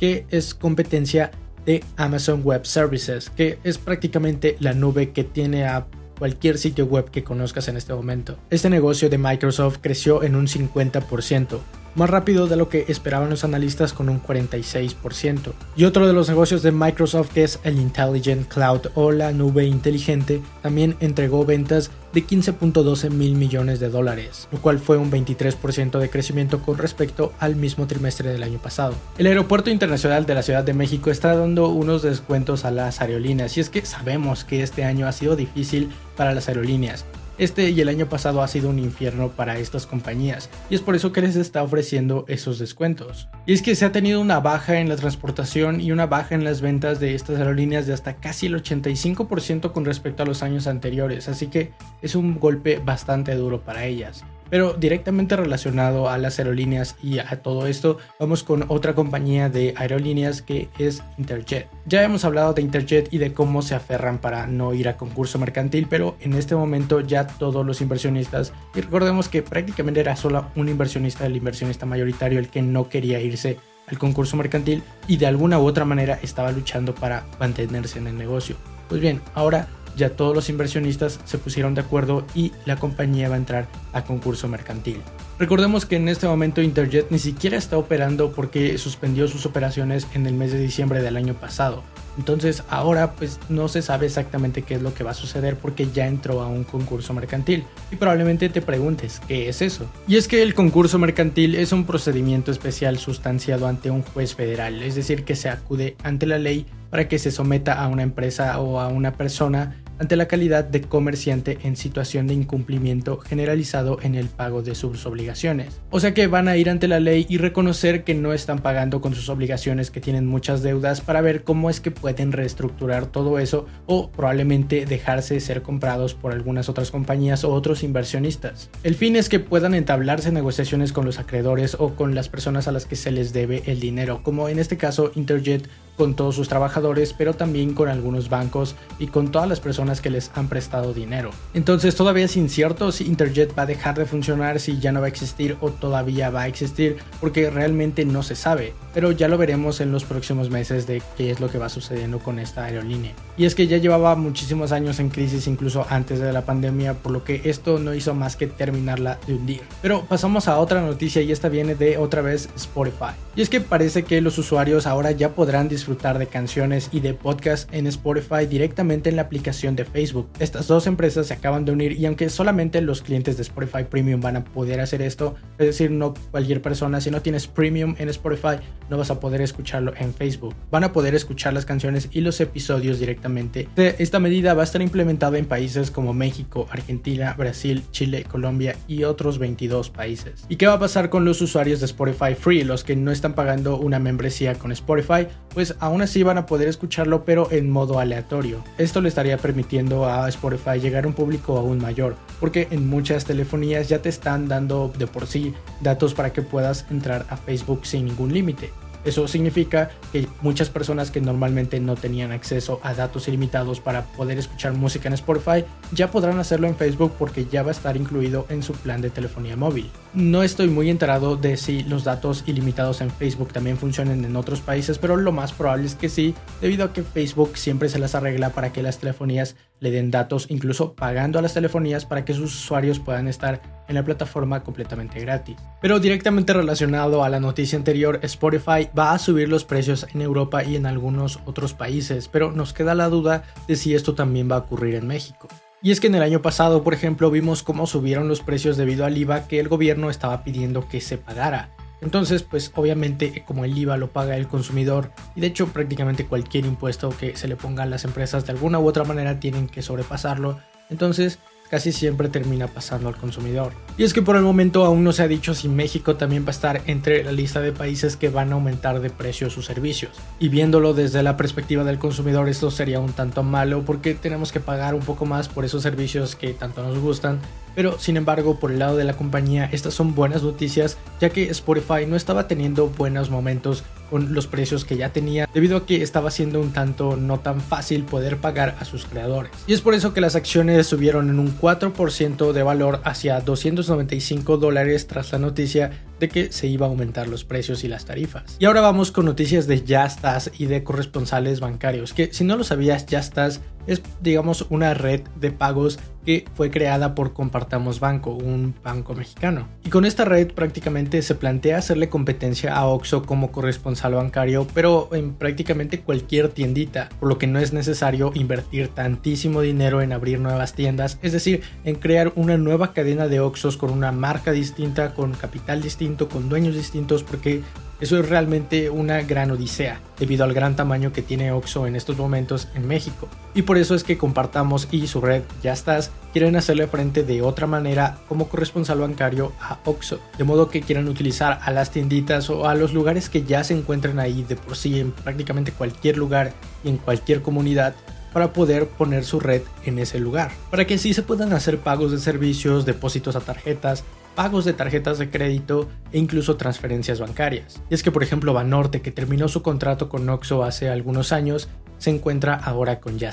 que 0.00 0.26
es 0.30 0.54
competencia 0.54 1.30
de 1.66 1.84
Amazon 1.96 2.42
Web 2.44 2.64
Services, 2.64 3.30
que 3.30 3.58
es 3.64 3.76
prácticamente 3.76 4.56
la 4.60 4.72
nube 4.72 5.10
que 5.10 5.24
tiene 5.24 5.66
a 5.66 5.86
cualquier 6.18 6.58
sitio 6.58 6.86
web 6.86 7.10
que 7.10 7.24
conozcas 7.24 7.68
en 7.68 7.76
este 7.76 7.94
momento. 7.94 8.38
Este 8.50 8.68
negocio 8.68 9.08
de 9.08 9.18
Microsoft 9.18 9.78
creció 9.80 10.22
en 10.22 10.34
un 10.34 10.46
50%, 10.46 11.58
más 11.98 12.08
rápido 12.08 12.46
de 12.46 12.56
lo 12.56 12.68
que 12.68 12.86
esperaban 12.88 13.28
los 13.28 13.44
analistas 13.44 13.92
con 13.92 14.08
un 14.08 14.22
46%. 14.22 15.52
Y 15.76 15.84
otro 15.84 16.06
de 16.06 16.12
los 16.12 16.28
negocios 16.28 16.62
de 16.62 16.72
Microsoft 16.72 17.32
que 17.34 17.44
es 17.44 17.60
el 17.64 17.78
Intelligent 17.78 18.48
Cloud 18.48 18.86
o 18.94 19.10
la 19.10 19.32
nube 19.32 19.66
inteligente 19.66 20.40
también 20.62 20.96
entregó 21.00 21.44
ventas 21.44 21.90
de 22.12 22.24
15.12 22.24 23.10
mil 23.10 23.34
millones 23.34 23.80
de 23.80 23.90
dólares, 23.90 24.48
lo 24.50 24.60
cual 24.60 24.78
fue 24.78 24.96
un 24.96 25.10
23% 25.10 25.98
de 25.98 26.08
crecimiento 26.08 26.62
con 26.62 26.78
respecto 26.78 27.32
al 27.38 27.56
mismo 27.56 27.86
trimestre 27.86 28.30
del 28.30 28.42
año 28.42 28.58
pasado. 28.58 28.94
El 29.18 29.26
Aeropuerto 29.26 29.70
Internacional 29.70 30.24
de 30.24 30.34
la 30.34 30.42
Ciudad 30.42 30.64
de 30.64 30.74
México 30.74 31.10
está 31.10 31.36
dando 31.36 31.68
unos 31.68 32.02
descuentos 32.02 32.64
a 32.64 32.70
las 32.70 33.00
aerolíneas 33.00 33.56
y 33.56 33.60
es 33.60 33.68
que 33.68 33.84
sabemos 33.84 34.44
que 34.44 34.62
este 34.62 34.84
año 34.84 35.06
ha 35.06 35.12
sido 35.12 35.36
difícil 35.36 35.90
para 36.16 36.32
las 36.32 36.48
aerolíneas 36.48 37.04
Este 37.38 37.70
y 37.70 37.80
el 37.80 37.88
año 37.88 38.08
pasado 38.08 38.42
ha 38.42 38.48
sido 38.48 38.68
un 38.68 38.80
infierno 38.80 39.28
para 39.28 39.58
estas 39.58 39.86
compañías 39.86 40.50
y 40.68 40.74
es 40.74 40.80
por 40.80 40.96
eso 40.96 41.12
que 41.12 41.20
les 41.20 41.36
está 41.36 41.62
ofreciendo 41.62 42.24
esos 42.26 42.58
descuentos. 42.58 43.28
Y 43.46 43.52
es 43.52 43.62
que 43.62 43.76
se 43.76 43.84
ha 43.84 43.92
tenido 43.92 44.20
una 44.20 44.40
baja 44.40 44.80
en 44.80 44.88
la 44.88 44.96
transportación 44.96 45.80
y 45.80 45.92
una 45.92 46.06
baja 46.06 46.34
en 46.34 46.42
las 46.42 46.60
ventas 46.60 46.98
de 46.98 47.14
estas 47.14 47.38
aerolíneas 47.38 47.86
de 47.86 47.92
hasta 47.92 48.16
casi 48.16 48.46
el 48.46 48.60
85% 48.60 49.72
con 49.72 49.84
respecto 49.84 50.24
a 50.24 50.26
los 50.26 50.42
años 50.42 50.66
anteriores, 50.66 51.28
así 51.28 51.46
que 51.46 51.72
es 52.02 52.16
un 52.16 52.40
golpe 52.40 52.80
bastante 52.84 53.34
duro 53.36 53.60
para 53.60 53.84
ellas. 53.86 54.24
Pero 54.50 54.74
directamente 54.74 55.36
relacionado 55.36 56.08
a 56.08 56.18
las 56.18 56.38
aerolíneas 56.38 56.96
y 57.02 57.18
a 57.18 57.42
todo 57.42 57.66
esto, 57.66 57.98
vamos 58.18 58.42
con 58.42 58.64
otra 58.68 58.94
compañía 58.94 59.48
de 59.48 59.74
aerolíneas 59.76 60.42
que 60.42 60.68
es 60.78 61.02
Interjet. 61.18 61.68
Ya 61.86 62.02
hemos 62.02 62.24
hablado 62.24 62.52
de 62.54 62.62
Interjet 62.62 63.12
y 63.12 63.18
de 63.18 63.32
cómo 63.32 63.62
se 63.62 63.74
aferran 63.74 64.18
para 64.18 64.46
no 64.46 64.74
ir 64.74 64.88
a 64.88 64.96
concurso 64.96 65.38
mercantil, 65.38 65.86
pero 65.88 66.16
en 66.20 66.34
este 66.34 66.54
momento 66.54 67.00
ya 67.00 67.26
todos 67.26 67.64
los 67.64 67.80
inversionistas, 67.80 68.52
y 68.74 68.80
recordemos 68.80 69.28
que 69.28 69.42
prácticamente 69.42 70.00
era 70.00 70.16
solo 70.16 70.46
un 70.56 70.68
inversionista, 70.68 71.26
el 71.26 71.36
inversionista 71.36 71.86
mayoritario, 71.86 72.38
el 72.38 72.48
que 72.48 72.62
no 72.62 72.88
quería 72.88 73.20
irse 73.20 73.58
al 73.86 73.98
concurso 73.98 74.36
mercantil 74.36 74.82
y 75.06 75.16
de 75.16 75.26
alguna 75.26 75.58
u 75.58 75.66
otra 75.66 75.84
manera 75.84 76.18
estaba 76.22 76.52
luchando 76.52 76.94
para 76.94 77.24
mantenerse 77.40 77.98
en 77.98 78.06
el 78.06 78.18
negocio. 78.18 78.56
Pues 78.88 79.00
bien, 79.00 79.20
ahora 79.34 79.68
ya 79.98 80.10
todos 80.10 80.34
los 80.34 80.48
inversionistas 80.48 81.20
se 81.24 81.36
pusieron 81.36 81.74
de 81.74 81.82
acuerdo 81.82 82.24
y 82.34 82.52
la 82.64 82.76
compañía 82.76 83.28
va 83.28 83.34
a 83.34 83.38
entrar 83.38 83.68
a 83.92 84.04
concurso 84.04 84.48
mercantil. 84.48 85.02
Recordemos 85.38 85.86
que 85.86 85.96
en 85.96 86.08
este 86.08 86.26
momento 86.26 86.62
Interjet 86.62 87.10
ni 87.10 87.18
siquiera 87.18 87.56
está 87.56 87.78
operando 87.78 88.32
porque 88.32 88.76
suspendió 88.78 89.28
sus 89.28 89.46
operaciones 89.46 90.06
en 90.14 90.26
el 90.26 90.34
mes 90.34 90.52
de 90.52 90.58
diciembre 90.58 91.00
del 91.02 91.16
año 91.16 91.34
pasado. 91.34 91.84
Entonces 92.18 92.64
ahora 92.68 93.12
pues 93.12 93.38
no 93.48 93.68
se 93.68 93.80
sabe 93.80 94.06
exactamente 94.06 94.62
qué 94.62 94.74
es 94.74 94.82
lo 94.82 94.92
que 94.92 95.04
va 95.04 95.12
a 95.12 95.14
suceder 95.14 95.56
porque 95.56 95.88
ya 95.92 96.08
entró 96.08 96.42
a 96.42 96.48
un 96.48 96.64
concurso 96.64 97.14
mercantil. 97.14 97.64
Y 97.92 97.96
probablemente 97.96 98.48
te 98.48 98.60
preguntes, 98.62 99.20
¿qué 99.28 99.48
es 99.48 99.62
eso? 99.62 99.88
Y 100.08 100.16
es 100.16 100.26
que 100.26 100.42
el 100.42 100.54
concurso 100.54 100.98
mercantil 100.98 101.54
es 101.54 101.70
un 101.70 101.84
procedimiento 101.84 102.50
especial 102.50 102.98
sustanciado 102.98 103.68
ante 103.68 103.92
un 103.92 104.02
juez 104.02 104.34
federal, 104.34 104.82
es 104.82 104.96
decir, 104.96 105.24
que 105.24 105.36
se 105.36 105.48
acude 105.48 105.96
ante 106.02 106.26
la 106.26 106.38
ley 106.38 106.66
para 106.90 107.06
que 107.06 107.20
se 107.20 107.30
someta 107.30 107.74
a 107.74 107.86
una 107.86 108.02
empresa 108.02 108.58
o 108.58 108.80
a 108.80 108.88
una 108.88 109.12
persona 109.12 109.76
ante 109.98 110.16
la 110.16 110.28
calidad 110.28 110.64
de 110.64 110.80
comerciante 110.82 111.58
en 111.62 111.76
situación 111.76 112.26
de 112.26 112.34
incumplimiento 112.34 113.18
generalizado 113.18 113.98
en 114.02 114.14
el 114.14 114.26
pago 114.26 114.62
de 114.62 114.74
sus 114.74 115.06
obligaciones. 115.06 115.80
O 115.90 116.00
sea 116.00 116.14
que 116.14 116.26
van 116.26 116.48
a 116.48 116.56
ir 116.56 116.70
ante 116.70 116.88
la 116.88 117.00
ley 117.00 117.26
y 117.28 117.38
reconocer 117.38 118.04
que 118.04 118.14
no 118.14 118.32
están 118.32 118.60
pagando 118.60 119.00
con 119.00 119.14
sus 119.14 119.28
obligaciones, 119.28 119.90
que 119.90 120.00
tienen 120.00 120.26
muchas 120.26 120.62
deudas, 120.62 121.00
para 121.00 121.20
ver 121.20 121.44
cómo 121.44 121.70
es 121.70 121.80
que 121.80 121.90
pueden 121.90 122.32
reestructurar 122.32 123.06
todo 123.06 123.38
eso 123.38 123.66
o 123.86 124.10
probablemente 124.10 124.86
dejarse 124.86 125.40
ser 125.40 125.62
comprados 125.62 126.14
por 126.14 126.32
algunas 126.32 126.68
otras 126.68 126.90
compañías 126.90 127.44
o 127.44 127.52
otros 127.52 127.82
inversionistas. 127.82 128.70
El 128.82 128.94
fin 128.94 129.16
es 129.16 129.28
que 129.28 129.40
puedan 129.40 129.74
entablarse 129.74 130.32
negociaciones 130.32 130.92
con 130.92 131.04
los 131.04 131.18
acreedores 131.18 131.76
o 131.78 131.94
con 131.94 132.14
las 132.14 132.28
personas 132.28 132.68
a 132.68 132.72
las 132.72 132.86
que 132.86 132.96
se 132.96 133.10
les 133.10 133.32
debe 133.32 133.62
el 133.66 133.80
dinero, 133.80 134.22
como 134.22 134.48
en 134.48 134.58
este 134.58 134.76
caso 134.76 135.12
Interjet 135.14 135.68
con 135.98 136.14
todos 136.14 136.36
sus 136.36 136.48
trabajadores, 136.48 137.12
pero 137.12 137.34
también 137.34 137.74
con 137.74 137.88
algunos 137.88 138.30
bancos 138.30 138.76
y 138.98 139.08
con 139.08 139.30
todas 139.30 139.48
las 139.48 139.60
personas 139.60 140.00
que 140.00 140.08
les 140.08 140.30
han 140.34 140.48
prestado 140.48 140.94
dinero. 140.94 141.30
Entonces 141.52 141.96
todavía 141.96 142.24
es 142.24 142.36
incierto 142.36 142.92
si 142.92 143.04
Interjet 143.04 143.58
va 143.58 143.64
a 143.64 143.66
dejar 143.66 143.98
de 143.98 144.06
funcionar, 144.06 144.60
si 144.60 144.78
ya 144.78 144.92
no 144.92 145.00
va 145.00 145.06
a 145.06 145.10
existir 145.10 145.56
o 145.60 145.70
todavía 145.70 146.30
va 146.30 146.42
a 146.42 146.48
existir, 146.48 146.96
porque 147.20 147.50
realmente 147.50 148.04
no 148.04 148.22
se 148.22 148.36
sabe, 148.36 148.72
pero 148.94 149.10
ya 149.12 149.28
lo 149.28 149.36
veremos 149.36 149.80
en 149.80 149.92
los 149.92 150.04
próximos 150.04 150.50
meses 150.50 150.86
de 150.86 151.02
qué 151.16 151.32
es 151.32 151.40
lo 151.40 151.50
que 151.50 151.58
va 151.58 151.68
sucediendo 151.68 152.20
con 152.20 152.38
esta 152.38 152.64
aerolínea. 152.64 153.12
Y 153.36 153.44
es 153.44 153.54
que 153.54 153.66
ya 153.66 153.76
llevaba 153.76 154.14
muchísimos 154.14 154.72
años 154.72 155.00
en 155.00 155.10
crisis 155.10 155.46
incluso 155.48 155.84
antes 155.90 156.20
de 156.20 156.32
la 156.32 156.42
pandemia, 156.42 156.94
por 156.94 157.12
lo 157.12 157.24
que 157.24 157.42
esto 157.44 157.78
no 157.78 157.92
hizo 157.92 158.14
más 158.14 158.36
que 158.36 158.46
terminarla 158.46 159.18
de 159.26 159.34
hundir. 159.34 159.62
Pero 159.82 160.04
pasamos 160.04 160.46
a 160.46 160.58
otra 160.58 160.80
noticia 160.80 161.22
y 161.22 161.32
esta 161.32 161.48
viene 161.48 161.74
de 161.74 161.98
otra 161.98 162.22
vez 162.22 162.48
Spotify. 162.56 163.14
Y 163.34 163.42
es 163.42 163.48
que 163.48 163.60
parece 163.60 164.04
que 164.04 164.20
los 164.20 164.38
usuarios 164.38 164.86
ahora 164.86 165.10
ya 165.10 165.30
podrán 165.30 165.68
disfrutar 165.68 165.87
disfrutar 165.88 166.18
de 166.18 166.26
canciones 166.26 166.90
y 166.92 167.00
de 167.00 167.14
podcast 167.14 167.72
en 167.72 167.86
Spotify 167.86 168.44
directamente 168.46 169.08
en 169.08 169.16
la 169.16 169.22
aplicación 169.22 169.74
de 169.74 169.86
Facebook. 169.86 170.28
Estas 170.38 170.66
dos 170.66 170.86
empresas 170.86 171.28
se 171.28 171.32
acaban 171.32 171.64
de 171.64 171.72
unir 171.72 171.92
y 171.92 172.04
aunque 172.04 172.28
solamente 172.28 172.82
los 172.82 173.00
clientes 173.00 173.38
de 173.38 173.42
Spotify 173.42 173.84
Premium 173.88 174.20
van 174.20 174.36
a 174.36 174.44
poder 174.44 174.80
hacer 174.80 175.00
esto, 175.00 175.34
es 175.56 175.66
decir, 175.66 175.90
no 175.90 176.12
cualquier 176.30 176.60
persona, 176.60 177.00
si 177.00 177.10
no 177.10 177.22
tienes 177.22 177.46
Premium 177.46 177.94
en 177.96 178.10
Spotify, 178.10 178.58
no 178.90 178.98
vas 178.98 179.10
a 179.10 179.18
poder 179.18 179.40
escucharlo 179.40 179.94
en 179.96 180.12
Facebook. 180.12 180.54
Van 180.70 180.84
a 180.84 180.92
poder 180.92 181.14
escuchar 181.14 181.54
las 181.54 181.64
canciones 181.64 182.10
y 182.12 182.20
los 182.20 182.38
episodios 182.42 183.00
directamente. 183.00 183.66
Esta 183.76 184.18
medida 184.18 184.52
va 184.52 184.60
a 184.60 184.64
estar 184.64 184.82
implementada 184.82 185.38
en 185.38 185.46
países 185.46 185.90
como 185.90 186.12
México, 186.12 186.68
Argentina, 186.70 187.32
Brasil, 187.32 187.82
Chile, 187.92 188.24
Colombia 188.24 188.76
y 188.86 189.04
otros 189.04 189.38
22 189.38 189.88
países. 189.88 190.44
¿Y 190.50 190.56
qué 190.56 190.66
va 190.66 190.74
a 190.74 190.78
pasar 190.78 191.08
con 191.08 191.24
los 191.24 191.40
usuarios 191.40 191.80
de 191.80 191.86
Spotify 191.86 192.34
Free, 192.38 192.64
los 192.64 192.84
que 192.84 192.94
no 192.94 193.10
están 193.10 193.32
pagando 193.32 193.78
una 193.78 193.98
membresía 193.98 194.54
con 194.56 194.70
Spotify? 194.70 195.26
Pues 195.54 195.74
aún 195.80 196.02
así 196.02 196.22
van 196.22 196.38
a 196.38 196.46
poder 196.46 196.68
escucharlo 196.68 197.24
pero 197.24 197.50
en 197.50 197.70
modo 197.70 197.98
aleatorio. 197.98 198.64
Esto 198.78 199.00
le 199.00 199.08
estaría 199.08 199.38
permitiendo 199.38 200.06
a 200.06 200.28
Spotify 200.28 200.80
llegar 200.80 201.04
a 201.04 201.08
un 201.08 201.14
público 201.14 201.56
aún 201.56 201.78
mayor, 201.78 202.16
porque 202.40 202.68
en 202.70 202.88
muchas 202.88 203.24
telefonías 203.24 203.88
ya 203.88 204.00
te 204.00 204.08
están 204.08 204.48
dando 204.48 204.92
de 204.96 205.06
por 205.06 205.26
sí 205.26 205.54
datos 205.80 206.14
para 206.14 206.32
que 206.32 206.42
puedas 206.42 206.86
entrar 206.90 207.26
a 207.28 207.36
Facebook 207.36 207.86
sin 207.86 208.06
ningún 208.06 208.32
límite. 208.32 208.70
Eso 209.04 209.28
significa 209.28 209.90
que 210.12 210.28
muchas 210.42 210.70
personas 210.70 211.10
que 211.10 211.20
normalmente 211.20 211.80
no 211.80 211.96
tenían 211.96 212.32
acceso 212.32 212.80
a 212.82 212.94
datos 212.94 213.28
ilimitados 213.28 213.80
para 213.80 214.04
poder 214.04 214.38
escuchar 214.38 214.72
música 214.72 215.08
en 215.08 215.14
Spotify 215.14 215.64
ya 215.92 216.10
podrán 216.10 216.38
hacerlo 216.38 216.66
en 216.66 216.76
Facebook 216.76 217.12
porque 217.18 217.46
ya 217.46 217.62
va 217.62 217.70
a 217.70 217.72
estar 217.72 217.96
incluido 217.96 218.46
en 218.48 218.62
su 218.62 218.72
plan 218.72 219.00
de 219.00 219.10
telefonía 219.10 219.56
móvil. 219.56 219.90
No 220.14 220.42
estoy 220.42 220.68
muy 220.68 220.90
enterado 220.90 221.36
de 221.36 221.56
si 221.56 221.82
los 221.84 222.04
datos 222.04 222.44
ilimitados 222.46 223.00
en 223.00 223.10
Facebook 223.10 223.52
también 223.52 223.78
funcionan 223.78 224.24
en 224.24 224.36
otros 224.36 224.60
países, 224.60 224.98
pero 224.98 225.16
lo 225.16 225.32
más 225.32 225.52
probable 225.52 225.86
es 225.86 225.94
que 225.94 226.08
sí, 226.08 226.34
debido 226.60 226.84
a 226.84 226.92
que 226.92 227.02
Facebook 227.02 227.56
siempre 227.56 227.88
se 227.88 227.98
las 227.98 228.14
arregla 228.14 228.50
para 228.50 228.72
que 228.72 228.82
las 228.82 228.98
telefonías 228.98 229.56
le 229.80 229.90
den 229.90 230.10
datos, 230.10 230.46
incluso 230.48 230.94
pagando 230.94 231.38
a 231.38 231.42
las 231.42 231.54
telefonías 231.54 232.06
para 232.06 232.24
que 232.24 232.34
sus 232.34 232.54
usuarios 232.54 232.98
puedan 232.98 233.28
estar 233.28 233.60
en 233.88 233.94
la 233.94 234.04
plataforma 234.04 234.62
completamente 234.62 235.20
gratis. 235.20 235.56
Pero 235.80 236.00
directamente 236.00 236.52
relacionado 236.52 237.24
a 237.24 237.28
la 237.28 237.40
noticia 237.40 237.78
anterior, 237.78 238.20
Spotify 238.22 238.88
va 238.96 239.12
a 239.12 239.18
subir 239.18 239.48
los 239.48 239.64
precios 239.64 240.06
en 240.14 240.20
Europa 240.20 240.64
y 240.64 240.76
en 240.76 240.86
algunos 240.86 241.40
otros 241.46 241.74
países, 241.74 242.28
pero 242.28 242.52
nos 242.52 242.72
queda 242.72 242.94
la 242.94 243.08
duda 243.08 243.44
de 243.66 243.76
si 243.76 243.94
esto 243.94 244.14
también 244.14 244.50
va 244.50 244.56
a 244.56 244.60
ocurrir 244.60 244.94
en 244.94 245.06
México. 245.06 245.48
Y 245.80 245.92
es 245.92 246.00
que 246.00 246.08
en 246.08 246.16
el 246.16 246.22
año 246.22 246.42
pasado, 246.42 246.82
por 246.82 246.92
ejemplo, 246.92 247.30
vimos 247.30 247.62
cómo 247.62 247.86
subieron 247.86 248.26
los 248.26 248.40
precios 248.40 248.76
debido 248.76 249.04
al 249.04 249.16
IVA 249.16 249.46
que 249.46 249.60
el 249.60 249.68
gobierno 249.68 250.10
estaba 250.10 250.42
pidiendo 250.42 250.88
que 250.88 251.00
se 251.00 251.18
pagara. 251.18 251.70
Entonces, 252.00 252.42
pues 252.42 252.72
obviamente 252.74 253.44
como 253.46 253.64
el 253.64 253.76
IVA 253.76 253.96
lo 253.96 254.10
paga 254.10 254.36
el 254.36 254.46
consumidor 254.48 255.10
y 255.34 255.40
de 255.40 255.48
hecho 255.48 255.68
prácticamente 255.68 256.26
cualquier 256.26 256.64
impuesto 256.64 257.10
que 257.10 257.36
se 257.36 257.48
le 257.48 257.56
ponga 257.56 257.82
a 257.82 257.86
las 257.86 258.04
empresas 258.04 258.46
de 258.46 258.52
alguna 258.52 258.78
u 258.78 258.86
otra 258.86 259.04
manera 259.04 259.40
tienen 259.40 259.68
que 259.68 259.82
sobrepasarlo. 259.82 260.58
Entonces, 260.90 261.38
casi 261.70 261.92
siempre 261.92 262.28
termina 262.28 262.66
pasando 262.66 263.08
al 263.08 263.16
consumidor. 263.16 263.72
Y 263.96 264.04
es 264.04 264.12
que 264.12 264.22
por 264.22 264.36
el 264.36 264.42
momento 264.42 264.84
aún 264.84 265.04
no 265.04 265.12
se 265.12 265.22
ha 265.22 265.28
dicho 265.28 265.54
si 265.54 265.68
México 265.68 266.16
también 266.16 266.44
va 266.44 266.48
a 266.48 266.50
estar 266.52 266.82
entre 266.86 267.24
la 267.24 267.32
lista 267.32 267.60
de 267.60 267.72
países 267.72 268.16
que 268.16 268.30
van 268.30 268.52
a 268.52 268.54
aumentar 268.54 269.00
de 269.00 269.10
precio 269.10 269.50
sus 269.50 269.66
servicios. 269.66 270.12
Y 270.38 270.48
viéndolo 270.48 270.94
desde 270.94 271.22
la 271.22 271.36
perspectiva 271.36 271.84
del 271.84 271.98
consumidor 271.98 272.48
esto 272.48 272.70
sería 272.70 273.00
un 273.00 273.12
tanto 273.12 273.42
malo 273.42 273.84
porque 273.84 274.14
tenemos 274.14 274.52
que 274.52 274.60
pagar 274.60 274.94
un 274.94 275.02
poco 275.02 275.26
más 275.26 275.48
por 275.48 275.64
esos 275.64 275.82
servicios 275.82 276.36
que 276.36 276.54
tanto 276.54 276.82
nos 276.82 276.98
gustan 276.98 277.40
pero 277.78 277.96
sin 277.96 278.16
embargo, 278.16 278.58
por 278.58 278.72
el 278.72 278.80
lado 278.80 278.96
de 278.96 279.04
la 279.04 279.12
compañía, 279.12 279.68
estas 279.70 279.94
son 279.94 280.16
buenas 280.16 280.42
noticias, 280.42 280.98
ya 281.20 281.30
que 281.30 281.44
Spotify 281.50 282.06
no 282.08 282.16
estaba 282.16 282.48
teniendo 282.48 282.88
buenos 282.88 283.30
momentos 283.30 283.84
con 284.10 284.34
los 284.34 284.48
precios 284.48 284.84
que 284.84 284.96
ya 284.96 285.12
tenía, 285.12 285.48
debido 285.54 285.76
a 285.76 285.86
que 285.86 286.02
estaba 286.02 286.32
siendo 286.32 286.60
un 286.60 286.72
tanto 286.72 287.16
no 287.16 287.38
tan 287.38 287.60
fácil 287.60 288.02
poder 288.02 288.38
pagar 288.38 288.76
a 288.80 288.84
sus 288.84 289.04
creadores. 289.04 289.52
Y 289.68 289.74
es 289.74 289.80
por 289.80 289.94
eso 289.94 290.12
que 290.12 290.20
las 290.20 290.34
acciones 290.34 290.88
subieron 290.88 291.28
en 291.30 291.38
un 291.38 291.56
4% 291.56 292.50
de 292.50 292.62
valor 292.64 293.00
hacia 293.04 293.40
295 293.40 294.56
dólares 294.56 295.06
tras 295.06 295.30
la 295.30 295.38
noticia 295.38 296.04
de 296.18 296.28
que 296.28 296.50
se 296.50 296.66
iba 296.66 296.86
a 296.86 296.88
aumentar 296.88 297.28
los 297.28 297.44
precios 297.44 297.84
y 297.84 297.88
las 297.88 298.06
tarifas. 298.06 298.56
Y 298.58 298.64
ahora 298.64 298.80
vamos 298.80 299.12
con 299.12 299.24
noticias 299.24 299.68
de 299.68 299.84
Yastas 299.84 300.50
y 300.58 300.66
de 300.66 300.82
corresponsales 300.82 301.60
bancarios, 301.60 302.12
que 302.12 302.32
si 302.32 302.42
no 302.42 302.56
lo 302.56 302.64
sabías, 302.64 303.06
Yastas 303.06 303.60
es 303.86 304.02
digamos 304.20 304.66
una 304.68 304.94
red 304.94 305.22
de 305.36 305.50
pagos 305.50 305.98
que 306.28 306.44
fue 306.52 306.70
creada 306.70 307.14
por 307.14 307.32
Compartamos 307.32 308.00
Banco, 308.00 308.32
un 308.32 308.74
banco 308.84 309.14
mexicano. 309.14 309.66
Y 309.82 309.88
con 309.88 310.04
esta 310.04 310.26
red 310.26 310.52
prácticamente 310.52 311.22
se 311.22 311.34
plantea 311.34 311.78
hacerle 311.78 312.10
competencia 312.10 312.76
a 312.76 312.84
Oxxo 312.86 313.22
como 313.22 313.50
corresponsal 313.50 314.12
bancario, 314.12 314.66
pero 314.74 315.08
en 315.12 315.32
prácticamente 315.32 316.00
cualquier 316.00 316.50
tiendita, 316.50 317.08
por 317.18 317.30
lo 317.30 317.38
que 317.38 317.46
no 317.46 317.58
es 317.58 317.72
necesario 317.72 318.30
invertir 318.34 318.88
tantísimo 318.88 319.62
dinero 319.62 320.02
en 320.02 320.12
abrir 320.12 320.38
nuevas 320.38 320.74
tiendas, 320.74 321.18
es 321.22 321.32
decir, 321.32 321.62
en 321.84 321.94
crear 321.94 322.30
una 322.36 322.58
nueva 322.58 322.92
cadena 322.92 323.26
de 323.26 323.40
Oxxos 323.40 323.78
con 323.78 323.90
una 323.90 324.12
marca 324.12 324.52
distinta, 324.52 325.14
con 325.14 325.32
capital 325.32 325.80
distinto, 325.80 326.28
con 326.28 326.50
dueños 326.50 326.74
distintos, 326.74 327.22
porque 327.22 327.62
eso 328.00 328.18
es 328.18 328.28
realmente 328.28 328.90
una 328.90 329.22
gran 329.22 329.50
odisea, 329.50 330.00
debido 330.18 330.44
al 330.44 330.54
gran 330.54 330.76
tamaño 330.76 331.12
que 331.12 331.22
tiene 331.22 331.50
Oxo 331.50 331.86
en 331.86 331.96
estos 331.96 332.16
momentos 332.16 332.68
en 332.74 332.86
México. 332.86 333.28
Y 333.54 333.62
por 333.62 333.76
eso 333.76 333.94
es 333.94 334.04
que 334.04 334.18
Compartamos 334.18 334.88
y 334.90 335.06
su 335.06 335.20
red 335.20 335.42
Ya 335.62 335.72
Estás 335.72 336.10
quieren 336.32 336.56
hacerle 336.56 336.86
frente 336.86 337.24
de 337.24 337.42
otra 337.42 337.66
manera 337.66 338.18
como 338.28 338.48
corresponsal 338.48 339.00
bancario 339.00 339.52
a 339.60 339.78
Oxo. 339.84 340.20
De 340.36 340.44
modo 340.44 340.68
que 340.68 340.82
quieran 340.82 341.08
utilizar 341.08 341.58
a 341.62 341.72
las 341.72 341.90
tienditas 341.90 342.50
o 342.50 342.68
a 342.68 342.74
los 342.74 342.92
lugares 342.92 343.28
que 343.28 343.42
ya 343.42 343.64
se 343.64 343.74
encuentran 343.74 344.18
ahí 344.18 344.44
de 344.44 344.56
por 344.56 344.76
sí 344.76 345.00
en 345.00 345.12
prácticamente 345.12 345.72
cualquier 345.72 346.18
lugar 346.18 346.52
y 346.84 346.90
en 346.90 346.98
cualquier 346.98 347.42
comunidad 347.42 347.94
para 348.32 348.52
poder 348.52 348.88
poner 348.88 349.24
su 349.24 349.40
red 349.40 349.62
en 349.84 349.98
ese 349.98 350.20
lugar, 350.20 350.52
para 350.70 350.86
que 350.86 350.94
así 350.94 351.14
se 351.14 351.22
puedan 351.22 351.52
hacer 351.52 351.78
pagos 351.78 352.12
de 352.12 352.18
servicios, 352.18 352.84
depósitos 352.84 353.36
a 353.36 353.40
tarjetas, 353.40 354.04
pagos 354.38 354.64
de 354.64 354.72
tarjetas 354.72 355.18
de 355.18 355.30
crédito 355.30 355.88
e 356.12 356.18
incluso 356.18 356.56
transferencias 356.56 357.18
bancarias. 357.18 357.82
Y 357.90 357.94
es 357.94 358.04
que 358.04 358.12
por 358.12 358.22
ejemplo 358.22 358.52
Banorte, 358.52 359.02
que 359.02 359.10
terminó 359.10 359.48
su 359.48 359.62
contrato 359.62 360.08
con 360.08 360.28
Oxxo 360.28 360.62
hace 360.62 360.88
algunos 360.90 361.32
años, 361.32 361.68
se 361.98 362.10
encuentra 362.10 362.54
ahora 362.54 363.00
con 363.00 363.18
Ya 363.18 363.32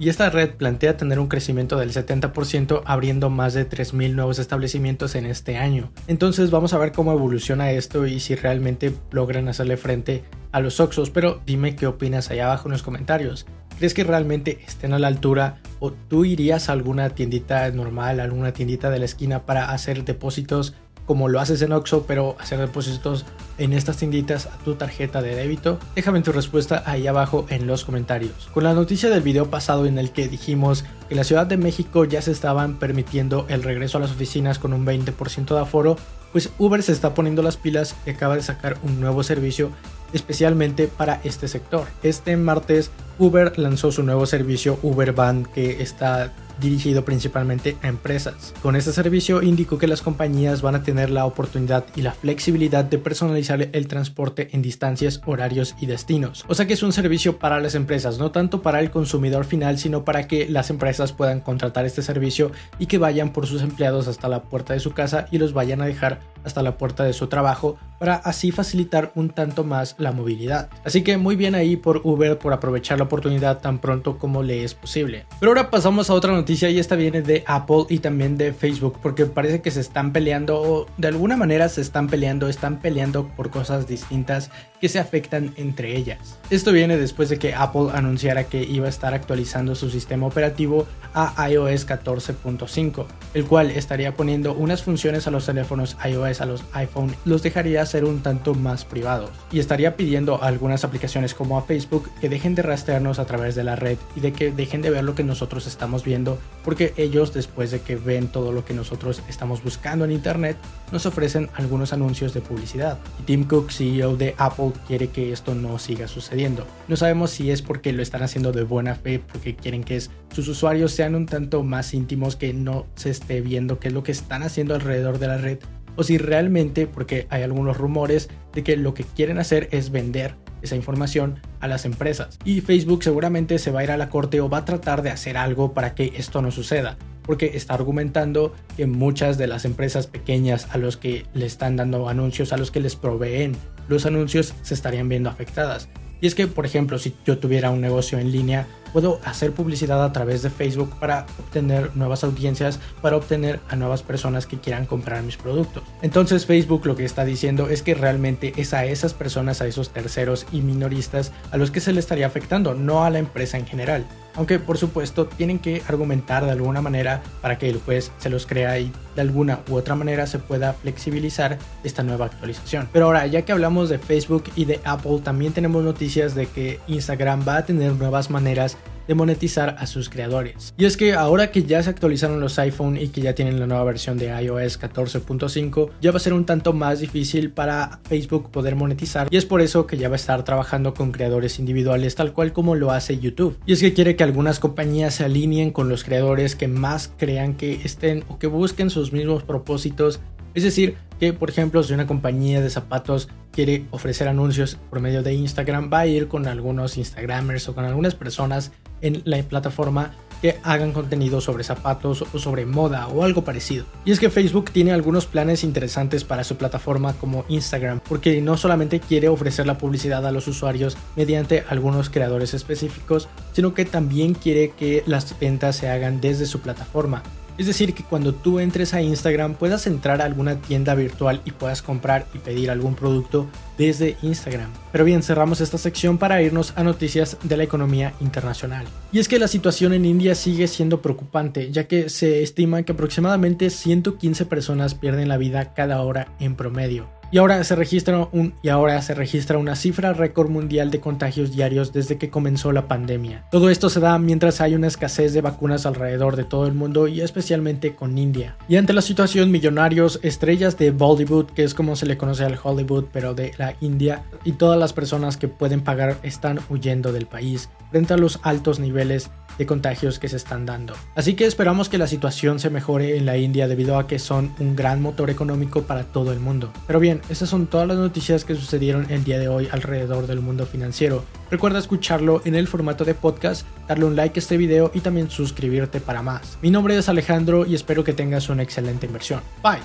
Y 0.00 0.08
esta 0.08 0.28
red 0.28 0.50
plantea 0.56 0.96
tener 0.96 1.20
un 1.20 1.28
crecimiento 1.28 1.78
del 1.78 1.92
70% 1.92 2.82
abriendo 2.84 3.30
más 3.30 3.54
de 3.54 3.68
3.000 3.68 4.16
nuevos 4.16 4.40
establecimientos 4.40 5.14
en 5.14 5.26
este 5.26 5.56
año. 5.56 5.92
Entonces 6.08 6.50
vamos 6.50 6.72
a 6.72 6.78
ver 6.78 6.90
cómo 6.90 7.12
evoluciona 7.12 7.70
esto 7.70 8.08
y 8.08 8.18
si 8.18 8.34
realmente 8.34 8.92
logran 9.12 9.46
hacerle 9.46 9.76
frente 9.76 10.24
a 10.52 10.60
los 10.60 10.80
Oxos, 10.80 11.10
pero 11.10 11.40
dime 11.46 11.76
qué 11.76 11.86
opinas 11.86 12.30
allá 12.30 12.46
abajo 12.46 12.68
en 12.68 12.72
los 12.72 12.82
comentarios. 12.82 13.46
¿Crees 13.78 13.94
que 13.94 14.04
realmente 14.04 14.60
estén 14.66 14.92
a 14.92 14.98
la 14.98 15.08
altura 15.08 15.60
o 15.78 15.90
tú 15.92 16.24
irías 16.24 16.68
a 16.68 16.72
alguna 16.72 17.10
tiendita 17.10 17.70
normal, 17.70 18.20
alguna 18.20 18.52
tiendita 18.52 18.90
de 18.90 18.98
la 18.98 19.06
esquina 19.06 19.46
para 19.46 19.70
hacer 19.70 20.04
depósitos 20.04 20.74
como 21.06 21.28
lo 21.28 21.40
haces 21.40 21.60
en 21.62 21.72
Oxxo, 21.72 22.04
pero 22.06 22.36
hacer 22.38 22.60
depósitos 22.60 23.24
en 23.58 23.72
estas 23.72 23.96
tienditas 23.96 24.46
a 24.46 24.58
tu 24.58 24.74
tarjeta 24.74 25.22
de 25.22 25.34
débito? 25.34 25.78
Déjame 25.96 26.20
tu 26.20 26.30
respuesta 26.30 26.84
ahí 26.86 27.06
abajo 27.06 27.46
en 27.48 27.66
los 27.66 27.84
comentarios. 27.84 28.48
Con 28.52 28.62
la 28.64 28.74
noticia 28.74 29.10
del 29.10 29.22
video 29.22 29.50
pasado 29.50 29.86
en 29.86 29.98
el 29.98 30.12
que 30.12 30.28
dijimos 30.28 30.84
que 31.08 31.16
la 31.16 31.24
Ciudad 31.24 31.46
de 31.46 31.56
México 31.56 32.04
ya 32.04 32.22
se 32.22 32.30
estaban 32.30 32.78
permitiendo 32.78 33.46
el 33.48 33.62
regreso 33.62 33.98
a 33.98 34.02
las 34.02 34.12
oficinas 34.12 34.58
con 34.58 34.72
un 34.72 34.86
20% 34.86 35.54
de 35.54 35.60
aforo, 35.60 35.96
pues 36.30 36.50
Uber 36.58 36.80
se 36.82 36.92
está 36.92 37.12
poniendo 37.12 37.42
las 37.42 37.56
pilas 37.56 37.96
y 38.06 38.10
acaba 38.10 38.36
de 38.36 38.42
sacar 38.42 38.78
un 38.84 39.00
nuevo 39.00 39.24
servicio 39.24 39.72
especialmente 40.12 40.88
para 40.88 41.20
este 41.24 41.48
sector. 41.48 41.86
Este 42.02 42.36
martes 42.36 42.90
Uber 43.18 43.58
lanzó 43.58 43.92
su 43.92 44.02
nuevo 44.02 44.26
servicio 44.26 44.78
Uber 44.82 45.12
Van 45.12 45.44
que 45.44 45.82
está 45.82 46.32
dirigido 46.60 47.04
principalmente 47.04 47.76
a 47.82 47.88
empresas. 47.88 48.54
Con 48.62 48.76
este 48.76 48.92
servicio 48.92 49.42
indicó 49.42 49.78
que 49.78 49.86
las 49.86 50.02
compañías 50.02 50.62
van 50.62 50.74
a 50.74 50.82
tener 50.82 51.10
la 51.10 51.24
oportunidad 51.24 51.84
y 51.96 52.02
la 52.02 52.12
flexibilidad 52.12 52.84
de 52.84 52.98
personalizar 52.98 53.68
el 53.72 53.88
transporte 53.88 54.48
en 54.52 54.62
distancias, 54.62 55.20
horarios 55.24 55.74
y 55.80 55.86
destinos. 55.86 56.44
O 56.48 56.54
sea 56.54 56.66
que 56.66 56.74
es 56.74 56.82
un 56.82 56.92
servicio 56.92 57.38
para 57.38 57.60
las 57.60 57.74
empresas, 57.74 58.18
no 58.18 58.30
tanto 58.30 58.62
para 58.62 58.80
el 58.80 58.90
consumidor 58.90 59.44
final, 59.44 59.78
sino 59.78 60.04
para 60.04 60.26
que 60.26 60.48
las 60.48 60.70
empresas 60.70 61.12
puedan 61.12 61.40
contratar 61.40 61.86
este 61.86 62.02
servicio 62.02 62.52
y 62.78 62.86
que 62.86 62.98
vayan 62.98 63.32
por 63.32 63.46
sus 63.46 63.62
empleados 63.62 64.06
hasta 64.06 64.28
la 64.28 64.42
puerta 64.42 64.74
de 64.74 64.80
su 64.80 64.92
casa 64.92 65.26
y 65.30 65.38
los 65.38 65.52
vayan 65.52 65.80
a 65.80 65.86
dejar 65.86 66.20
hasta 66.44 66.62
la 66.62 66.76
puerta 66.76 67.04
de 67.04 67.12
su 67.12 67.26
trabajo 67.26 67.78
para 68.00 68.14
así 68.14 68.50
facilitar 68.50 69.12
un 69.14 69.28
tanto 69.28 69.62
más 69.62 69.94
la 69.98 70.10
movilidad. 70.10 70.70
Así 70.84 71.02
que 71.02 71.18
muy 71.18 71.36
bien 71.36 71.54
ahí 71.54 71.76
por 71.76 72.00
Uber 72.02 72.38
por 72.38 72.54
aprovechar 72.54 72.96
la 72.96 73.04
oportunidad 73.04 73.60
tan 73.60 73.78
pronto 73.78 74.18
como 74.18 74.42
le 74.42 74.64
es 74.64 74.74
posible. 74.74 75.26
Pero 75.38 75.50
ahora 75.50 75.70
pasamos 75.70 76.08
a 76.08 76.14
otra 76.14 76.32
noticia 76.32 76.70
y 76.70 76.78
esta 76.78 76.96
viene 76.96 77.20
de 77.20 77.44
Apple 77.46 77.84
y 77.90 77.98
también 77.98 78.38
de 78.38 78.54
Facebook 78.54 78.98
porque 79.02 79.26
parece 79.26 79.60
que 79.60 79.70
se 79.70 79.80
están 79.80 80.14
peleando 80.14 80.60
o 80.60 80.86
de 80.96 81.08
alguna 81.08 81.36
manera 81.36 81.68
se 81.68 81.82
están 81.82 82.08
peleando, 82.08 82.48
están 82.48 82.80
peleando 82.80 83.28
por 83.36 83.50
cosas 83.50 83.86
distintas 83.86 84.50
que 84.80 84.88
se 84.88 84.98
afectan 84.98 85.52
entre 85.56 85.94
ellas. 85.94 86.38
Esto 86.48 86.72
viene 86.72 86.96
después 86.96 87.28
de 87.28 87.38
que 87.38 87.54
Apple 87.54 87.88
anunciara 87.92 88.44
que 88.44 88.64
iba 88.64 88.86
a 88.86 88.88
estar 88.88 89.12
actualizando 89.12 89.74
su 89.74 89.90
sistema 89.90 90.26
operativo 90.26 90.86
a 91.12 91.50
iOS 91.50 91.86
14.5, 91.86 93.04
el 93.34 93.44
cual 93.44 93.70
estaría 93.70 94.14
poniendo 94.14 94.54
unas 94.54 94.82
funciones 94.82 95.26
a 95.26 95.30
los 95.30 95.44
teléfonos 95.44 95.98
iOS, 96.08 96.40
a 96.40 96.46
los 96.46 96.64
iPhone, 96.72 97.14
los 97.26 97.42
dejaría 97.42 97.82
ser 97.90 98.04
un 98.04 98.22
tanto 98.22 98.54
más 98.54 98.84
privados 98.84 99.30
y 99.52 99.58
estaría 99.58 99.96
pidiendo 99.96 100.42
a 100.42 100.46
algunas 100.46 100.84
aplicaciones 100.84 101.34
como 101.34 101.58
a 101.58 101.62
Facebook 101.62 102.10
que 102.20 102.28
dejen 102.28 102.54
de 102.54 102.62
rastrearnos 102.62 103.18
a 103.18 103.26
través 103.26 103.54
de 103.54 103.64
la 103.64 103.76
red 103.76 103.98
y 104.16 104.20
de 104.20 104.32
que 104.32 104.52
dejen 104.52 104.82
de 104.82 104.90
ver 104.90 105.04
lo 105.04 105.14
que 105.14 105.24
nosotros 105.24 105.66
estamos 105.66 106.04
viendo 106.04 106.38
porque 106.64 106.94
ellos 106.96 107.32
después 107.32 107.70
de 107.70 107.80
que 107.80 107.96
ven 107.96 108.28
todo 108.28 108.52
lo 108.52 108.64
que 108.64 108.74
nosotros 108.74 109.22
estamos 109.28 109.62
buscando 109.62 110.04
en 110.04 110.12
internet 110.12 110.56
nos 110.92 111.06
ofrecen 111.06 111.48
algunos 111.54 111.92
anuncios 111.92 112.34
de 112.34 112.40
publicidad. 112.40 112.98
Y 113.20 113.22
Tim 113.22 113.44
Cook, 113.44 113.70
CEO 113.70 114.16
de 114.16 114.34
Apple, 114.38 114.72
quiere 114.86 115.08
que 115.08 115.32
esto 115.32 115.54
no 115.54 115.78
siga 115.78 116.08
sucediendo. 116.08 116.66
No 116.88 116.96
sabemos 116.96 117.30
si 117.30 117.50
es 117.50 117.62
porque 117.62 117.92
lo 117.92 118.02
están 118.02 118.22
haciendo 118.22 118.52
de 118.52 118.64
buena 118.64 118.94
fe, 118.94 119.20
porque 119.20 119.54
quieren 119.54 119.84
que 119.84 120.00
sus 120.32 120.48
usuarios 120.48 120.92
sean 120.92 121.14
un 121.14 121.26
tanto 121.26 121.62
más 121.62 121.94
íntimos, 121.94 122.36
que 122.36 122.52
no 122.52 122.86
se 122.96 123.10
esté 123.10 123.40
viendo 123.40 123.78
qué 123.78 123.88
es 123.88 123.94
lo 123.94 124.02
que 124.02 124.12
están 124.12 124.42
haciendo 124.42 124.74
alrededor 124.74 125.18
de 125.18 125.26
la 125.26 125.38
red, 125.38 125.58
o 125.96 126.02
si 126.02 126.18
realmente, 126.18 126.86
porque 126.86 127.26
hay 127.30 127.42
algunos 127.42 127.76
rumores 127.76 128.28
de 128.52 128.62
que 128.62 128.76
lo 128.76 128.94
que 128.94 129.04
quieren 129.04 129.38
hacer 129.38 129.68
es 129.72 129.90
vender 129.90 130.34
esa 130.62 130.76
información 130.76 131.40
a 131.60 131.68
las 131.68 131.84
empresas. 131.84 132.38
Y 132.44 132.60
Facebook 132.60 133.02
seguramente 133.02 133.58
se 133.58 133.70
va 133.70 133.80
a 133.80 133.84
ir 133.84 133.90
a 133.90 133.96
la 133.96 134.10
corte 134.10 134.40
o 134.40 134.50
va 134.50 134.58
a 134.58 134.64
tratar 134.64 135.02
de 135.02 135.10
hacer 135.10 135.36
algo 135.36 135.72
para 135.72 135.94
que 135.94 136.12
esto 136.16 136.42
no 136.42 136.50
suceda 136.50 136.98
porque 137.30 137.52
está 137.54 137.74
argumentando 137.74 138.52
que 138.76 138.88
muchas 138.88 139.38
de 139.38 139.46
las 139.46 139.64
empresas 139.64 140.08
pequeñas 140.08 140.66
a 140.72 140.78
los 140.78 140.96
que 140.96 141.26
le 141.32 141.46
están 141.46 141.76
dando 141.76 142.08
anuncios, 142.08 142.52
a 142.52 142.56
los 142.56 142.72
que 142.72 142.80
les 142.80 142.96
proveen 142.96 143.54
los 143.88 144.04
anuncios, 144.04 144.52
se 144.62 144.74
estarían 144.74 145.08
viendo 145.08 145.30
afectadas. 145.30 145.88
Y 146.20 146.26
es 146.26 146.34
que, 146.34 146.48
por 146.48 146.66
ejemplo, 146.66 146.98
si 146.98 147.14
yo 147.24 147.38
tuviera 147.38 147.70
un 147.70 147.80
negocio 147.80 148.18
en 148.18 148.32
línea, 148.32 148.66
puedo 148.92 149.20
hacer 149.24 149.52
publicidad 149.52 150.04
a 150.04 150.12
través 150.12 150.42
de 150.42 150.50
Facebook 150.50 150.94
para 150.98 151.26
obtener 151.38 151.96
nuevas 151.96 152.24
audiencias, 152.24 152.78
para 153.00 153.16
obtener 153.16 153.60
a 153.68 153.76
nuevas 153.76 154.02
personas 154.02 154.46
que 154.46 154.58
quieran 154.58 154.86
comprar 154.86 155.22
mis 155.22 155.36
productos. 155.36 155.82
Entonces 156.02 156.46
Facebook 156.46 156.86
lo 156.86 156.96
que 156.96 157.04
está 157.04 157.24
diciendo 157.24 157.68
es 157.68 157.82
que 157.82 157.94
realmente 157.94 158.52
es 158.56 158.74
a 158.74 158.84
esas 158.84 159.14
personas, 159.14 159.60
a 159.60 159.66
esos 159.66 159.90
terceros 159.90 160.46
y 160.52 160.62
minoristas 160.62 161.32
a 161.50 161.56
los 161.56 161.70
que 161.70 161.80
se 161.80 161.92
le 161.92 162.00
estaría 162.00 162.26
afectando, 162.26 162.74
no 162.74 163.04
a 163.04 163.10
la 163.10 163.18
empresa 163.18 163.58
en 163.58 163.66
general 163.66 164.06
aunque 164.36 164.58
por 164.58 164.78
supuesto 164.78 165.26
tienen 165.26 165.58
que 165.58 165.82
argumentar 165.88 166.44
de 166.44 166.52
alguna 166.52 166.80
manera 166.80 167.22
para 167.40 167.58
que 167.58 167.68
el 167.68 167.80
juez 167.80 168.12
se 168.18 168.30
los 168.30 168.46
crea 168.46 168.78
y 168.78 168.92
de 169.14 169.20
alguna 169.20 169.60
u 169.68 169.74
otra 169.74 169.94
manera 169.94 170.26
se 170.26 170.38
pueda 170.38 170.72
flexibilizar 170.72 171.58
esta 171.84 172.02
nueva 172.02 172.26
actualización. 172.26 172.88
Pero 172.92 173.06
ahora, 173.06 173.26
ya 173.26 173.42
que 173.42 173.52
hablamos 173.52 173.88
de 173.88 173.98
Facebook 173.98 174.44
y 174.56 174.64
de 174.64 174.80
Apple, 174.84 175.20
también 175.22 175.52
tenemos 175.52 175.82
noticias 175.82 176.34
de 176.34 176.46
que 176.46 176.80
Instagram 176.86 177.46
va 177.46 177.58
a 177.58 177.66
tener 177.66 177.92
nuevas 177.92 178.30
maneras 178.30 178.76
de 179.10 179.16
monetizar 179.16 179.74
a 179.80 179.88
sus 179.88 180.08
creadores. 180.08 180.72
Y 180.78 180.84
es 180.84 180.96
que 180.96 181.14
ahora 181.14 181.50
que 181.50 181.64
ya 181.64 181.82
se 181.82 181.90
actualizaron 181.90 182.38
los 182.38 182.60
iPhone 182.60 182.96
y 182.96 183.08
que 183.08 183.20
ya 183.20 183.34
tienen 183.34 183.58
la 183.58 183.66
nueva 183.66 183.82
versión 183.82 184.18
de 184.18 184.28
iOS 184.28 184.80
14.5, 184.80 185.90
ya 186.00 186.12
va 186.12 186.18
a 186.18 186.20
ser 186.20 186.32
un 186.32 186.46
tanto 186.46 186.72
más 186.72 187.00
difícil 187.00 187.50
para 187.50 187.98
Facebook 188.04 188.52
poder 188.52 188.76
monetizar 188.76 189.26
y 189.28 189.36
es 189.36 189.46
por 189.46 189.62
eso 189.62 189.88
que 189.88 189.96
ya 189.96 190.08
va 190.08 190.14
a 190.14 190.16
estar 190.16 190.44
trabajando 190.44 190.94
con 190.94 191.10
creadores 191.10 191.58
individuales 191.58 192.14
tal 192.14 192.32
cual 192.32 192.52
como 192.52 192.76
lo 192.76 192.92
hace 192.92 193.18
YouTube. 193.18 193.58
Y 193.66 193.72
es 193.72 193.80
que 193.80 193.94
quiere 193.94 194.14
que 194.14 194.22
algunas 194.22 194.60
compañías 194.60 195.14
se 195.14 195.24
alineen 195.24 195.72
con 195.72 195.88
los 195.88 196.04
creadores 196.04 196.54
que 196.54 196.68
más 196.68 197.12
crean 197.18 197.54
que 197.54 197.80
estén 197.82 198.22
o 198.28 198.38
que 198.38 198.46
busquen 198.46 198.90
sus 198.90 199.12
mismos 199.12 199.42
propósitos 199.42 200.20
es 200.54 200.62
decir, 200.62 200.96
que 201.18 201.32
por 201.32 201.50
ejemplo 201.50 201.82
si 201.82 201.92
una 201.92 202.06
compañía 202.06 202.60
de 202.60 202.70
zapatos 202.70 203.28
quiere 203.52 203.84
ofrecer 203.90 204.28
anuncios 204.28 204.78
por 204.88 205.00
medio 205.00 205.22
de 205.22 205.34
Instagram, 205.34 205.90
va 205.92 206.00
a 206.00 206.06
ir 206.06 206.28
con 206.28 206.46
algunos 206.46 206.96
Instagramers 206.96 207.68
o 207.68 207.74
con 207.74 207.84
algunas 207.84 208.14
personas 208.14 208.72
en 209.02 209.22
la 209.24 209.42
plataforma 209.42 210.12
que 210.40 210.58
hagan 210.62 210.92
contenido 210.92 211.40
sobre 211.40 211.64
zapatos 211.64 212.24
o 212.32 212.38
sobre 212.38 212.64
moda 212.64 213.06
o 213.08 213.24
algo 213.24 213.44
parecido. 213.44 213.84
Y 214.04 214.12
es 214.12 214.20
que 214.20 214.30
Facebook 214.30 214.70
tiene 214.70 214.92
algunos 214.92 215.26
planes 215.26 215.64
interesantes 215.64 216.24
para 216.24 216.44
su 216.44 216.56
plataforma 216.56 217.12
como 217.14 217.44
Instagram, 217.48 218.00
porque 218.08 218.40
no 218.40 218.56
solamente 218.56 219.00
quiere 219.00 219.28
ofrecer 219.28 219.66
la 219.66 219.78
publicidad 219.78 220.26
a 220.26 220.32
los 220.32 220.48
usuarios 220.48 220.96
mediante 221.16 221.64
algunos 221.68 222.10
creadores 222.10 222.54
específicos, 222.54 223.28
sino 223.52 223.74
que 223.74 223.84
también 223.84 224.34
quiere 224.34 224.70
que 224.70 225.02
las 225.06 225.38
ventas 225.38 225.76
se 225.76 225.90
hagan 225.90 226.20
desde 226.20 226.46
su 226.46 226.60
plataforma. 226.60 227.22
Es 227.60 227.66
decir, 227.66 227.92
que 227.92 228.04
cuando 228.04 228.32
tú 228.32 228.58
entres 228.58 228.94
a 228.94 229.02
Instagram 229.02 229.52
puedas 229.52 229.86
entrar 229.86 230.22
a 230.22 230.24
alguna 230.24 230.62
tienda 230.62 230.94
virtual 230.94 231.42
y 231.44 231.50
puedas 231.50 231.82
comprar 231.82 232.24
y 232.32 232.38
pedir 232.38 232.70
algún 232.70 232.94
producto 232.94 233.50
desde 233.76 234.16
Instagram. 234.22 234.70
Pero 234.92 235.04
bien, 235.04 235.22
cerramos 235.22 235.60
esta 235.60 235.76
sección 235.76 236.16
para 236.16 236.40
irnos 236.40 236.72
a 236.76 236.84
noticias 236.84 237.36
de 237.42 237.58
la 237.58 237.64
economía 237.64 238.14
internacional. 238.22 238.86
Y 239.12 239.18
es 239.18 239.28
que 239.28 239.38
la 239.38 239.46
situación 239.46 239.92
en 239.92 240.06
India 240.06 240.34
sigue 240.34 240.68
siendo 240.68 241.02
preocupante, 241.02 241.70
ya 241.70 241.86
que 241.86 242.08
se 242.08 242.42
estima 242.42 242.82
que 242.82 242.92
aproximadamente 242.92 243.68
115 243.68 244.46
personas 244.46 244.94
pierden 244.94 245.28
la 245.28 245.36
vida 245.36 245.74
cada 245.74 246.00
hora 246.00 246.28
en 246.40 246.56
promedio. 246.56 247.19
Y 247.30 247.38
ahora 247.38 247.62
se 247.64 247.76
registra 247.76 248.28
un 248.32 248.54
y 248.62 248.68
ahora 248.68 249.00
se 249.02 249.14
registra 249.14 249.58
una 249.58 249.76
cifra 249.76 250.12
récord 250.12 250.50
mundial 250.50 250.90
de 250.90 251.00
contagios 251.00 251.52
diarios 251.52 251.92
desde 251.92 252.18
que 252.18 252.30
comenzó 252.30 252.72
la 252.72 252.88
pandemia. 252.88 253.44
Todo 253.50 253.70
esto 253.70 253.88
se 253.88 254.00
da 254.00 254.18
mientras 254.18 254.60
hay 254.60 254.74
una 254.74 254.88
escasez 254.88 255.32
de 255.32 255.40
vacunas 255.40 255.86
alrededor 255.86 256.36
de 256.36 256.44
todo 256.44 256.66
el 256.66 256.74
mundo 256.74 257.08
y 257.08 257.20
especialmente 257.20 257.94
con 257.94 258.18
India. 258.18 258.56
Y 258.68 258.76
ante 258.76 258.92
la 258.92 259.02
situación, 259.02 259.50
millonarios, 259.50 260.18
estrellas 260.22 260.76
de 260.78 260.90
Bollywood, 260.90 261.46
que 261.46 261.64
es 261.64 261.74
como 261.74 261.96
se 261.96 262.06
le 262.06 262.16
conoce 262.16 262.44
al 262.44 262.58
Hollywood, 262.62 263.06
pero 263.12 263.34
de 263.34 263.52
la 263.58 263.74
India, 263.80 264.24
y 264.44 264.52
todas 264.52 264.78
las 264.78 264.92
personas 264.92 265.36
que 265.36 265.48
pueden 265.48 265.82
pagar 265.82 266.16
están 266.22 266.60
huyendo 266.68 267.12
del 267.12 267.26
país 267.26 267.68
frente 267.90 268.14
a 268.14 268.16
los 268.16 268.40
altos 268.42 268.78
niveles 268.78 269.30
de 269.58 269.66
contagios 269.66 270.18
que 270.18 270.28
se 270.28 270.36
están 270.36 270.64
dando. 270.64 270.94
Así 271.14 271.34
que 271.34 271.44
esperamos 271.44 271.90
que 271.90 271.98
la 271.98 272.06
situación 272.06 272.60
se 272.60 272.70
mejore 272.70 273.18
en 273.18 273.26
la 273.26 273.36
India 273.36 273.68
debido 273.68 273.98
a 273.98 274.06
que 274.06 274.18
son 274.18 274.54
un 274.58 274.74
gran 274.74 275.02
motor 275.02 275.28
económico 275.28 275.82
para 275.82 276.04
todo 276.04 276.32
el 276.32 276.40
mundo. 276.40 276.72
Pero 276.86 276.98
bien, 276.98 277.19
esas 277.28 277.48
son 277.48 277.66
todas 277.66 277.86
las 277.86 277.98
noticias 277.98 278.44
que 278.44 278.54
sucedieron 278.54 279.10
el 279.10 279.24
día 279.24 279.38
de 279.38 279.48
hoy 279.48 279.68
alrededor 279.70 280.26
del 280.26 280.40
mundo 280.40 280.66
financiero. 280.66 281.24
Recuerda 281.50 281.78
escucharlo 281.78 282.42
en 282.44 282.54
el 282.54 282.68
formato 282.68 283.04
de 283.04 283.14
podcast, 283.14 283.66
darle 283.86 284.06
un 284.06 284.16
like 284.16 284.38
a 284.38 284.40
este 284.40 284.56
video 284.56 284.90
y 284.94 285.00
también 285.00 285.30
suscribirte 285.30 286.00
para 286.00 286.22
más. 286.22 286.58
Mi 286.62 286.70
nombre 286.70 286.96
es 286.96 287.08
Alejandro 287.08 287.66
y 287.66 287.74
espero 287.74 288.04
que 288.04 288.12
tengas 288.12 288.48
una 288.48 288.62
excelente 288.62 289.06
inversión. 289.06 289.40
Bye. 289.62 289.80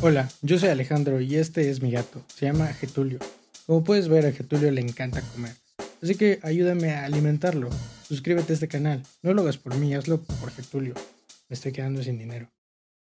Hola, 0.00 0.28
yo 0.42 0.58
soy 0.58 0.68
Alejandro 0.68 1.20
y 1.20 1.36
este 1.36 1.70
es 1.70 1.80
mi 1.80 1.90
gato. 1.90 2.22
Se 2.34 2.46
llama 2.46 2.66
Getulio. 2.68 3.20
Como 3.66 3.84
puedes 3.84 4.08
ver, 4.08 4.26
a 4.26 4.32
Getulio 4.32 4.70
le 4.70 4.82
encanta 4.82 5.22
comer. 5.22 5.54
Así 6.02 6.16
que 6.16 6.40
ayúdame 6.42 6.92
a 6.92 7.06
alimentarlo. 7.06 7.70
Suscríbete 8.06 8.52
a 8.52 8.54
este 8.54 8.68
canal. 8.68 9.02
No 9.22 9.32
lo 9.32 9.40
hagas 9.40 9.56
por 9.56 9.74
mí, 9.76 9.94
hazlo 9.94 10.20
por 10.20 10.50
Getulio. 10.50 10.92
Me 11.48 11.54
estoy 11.54 11.72
quedando 11.72 12.02
sin 12.02 12.18
dinero. 12.18 12.53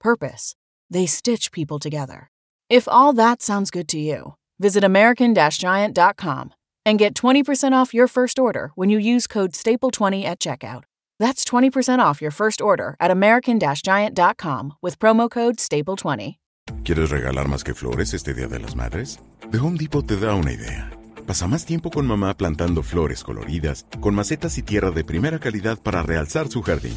purpose. 0.00 0.54
They 0.90 1.06
stitch 1.06 1.52
people 1.52 1.78
together. 1.78 2.30
If 2.70 2.88
all 2.88 3.12
that 3.14 3.42
sounds 3.42 3.70
good 3.70 3.88
to 3.88 3.98
you, 3.98 4.34
visit 4.58 4.84
American 4.84 5.34
Giant.com 5.34 6.54
and 6.86 6.98
get 6.98 7.14
20% 7.14 7.72
off 7.72 7.94
your 7.94 8.08
first 8.08 8.38
order 8.38 8.72
when 8.74 8.90
you 8.90 8.98
use 8.98 9.26
code 9.26 9.52
STAPLE20 9.52 10.24
at 10.24 10.38
checkout. 10.38 10.84
That's 11.18 11.44
20% 11.44 11.98
off 11.98 12.20
your 12.20 12.30
first 12.30 12.60
order 12.60 12.96
at 13.00 13.10
American 13.10 13.58
Giant.com 13.58 14.74
with 14.82 14.98
promo 14.98 15.30
code 15.30 15.56
STAPLE20. 15.56 16.36
¿Quieres 16.82 17.10
regalar 17.10 17.48
más 17.48 17.64
que 17.64 17.74
flores 17.74 18.14
este 18.14 18.34
Día 18.34 18.46
de 18.46 18.58
las 18.58 18.74
Madres? 18.74 19.18
The 19.50 19.58
Home 19.58 19.78
Depot 19.78 20.06
te 20.06 20.16
da 20.16 20.34
una 20.34 20.52
idea. 20.52 20.90
Pasa 21.26 21.46
más 21.46 21.64
tiempo 21.64 21.90
con 21.90 22.06
mamá 22.06 22.34
plantando 22.36 22.82
flores 22.82 23.24
coloridas, 23.24 23.86
con 24.00 24.14
macetas 24.14 24.58
y 24.58 24.62
tierra 24.62 24.90
de 24.90 25.04
primera 25.04 25.38
calidad 25.38 25.78
para 25.82 26.02
realzar 26.02 26.48
su 26.48 26.62
jardín. 26.62 26.96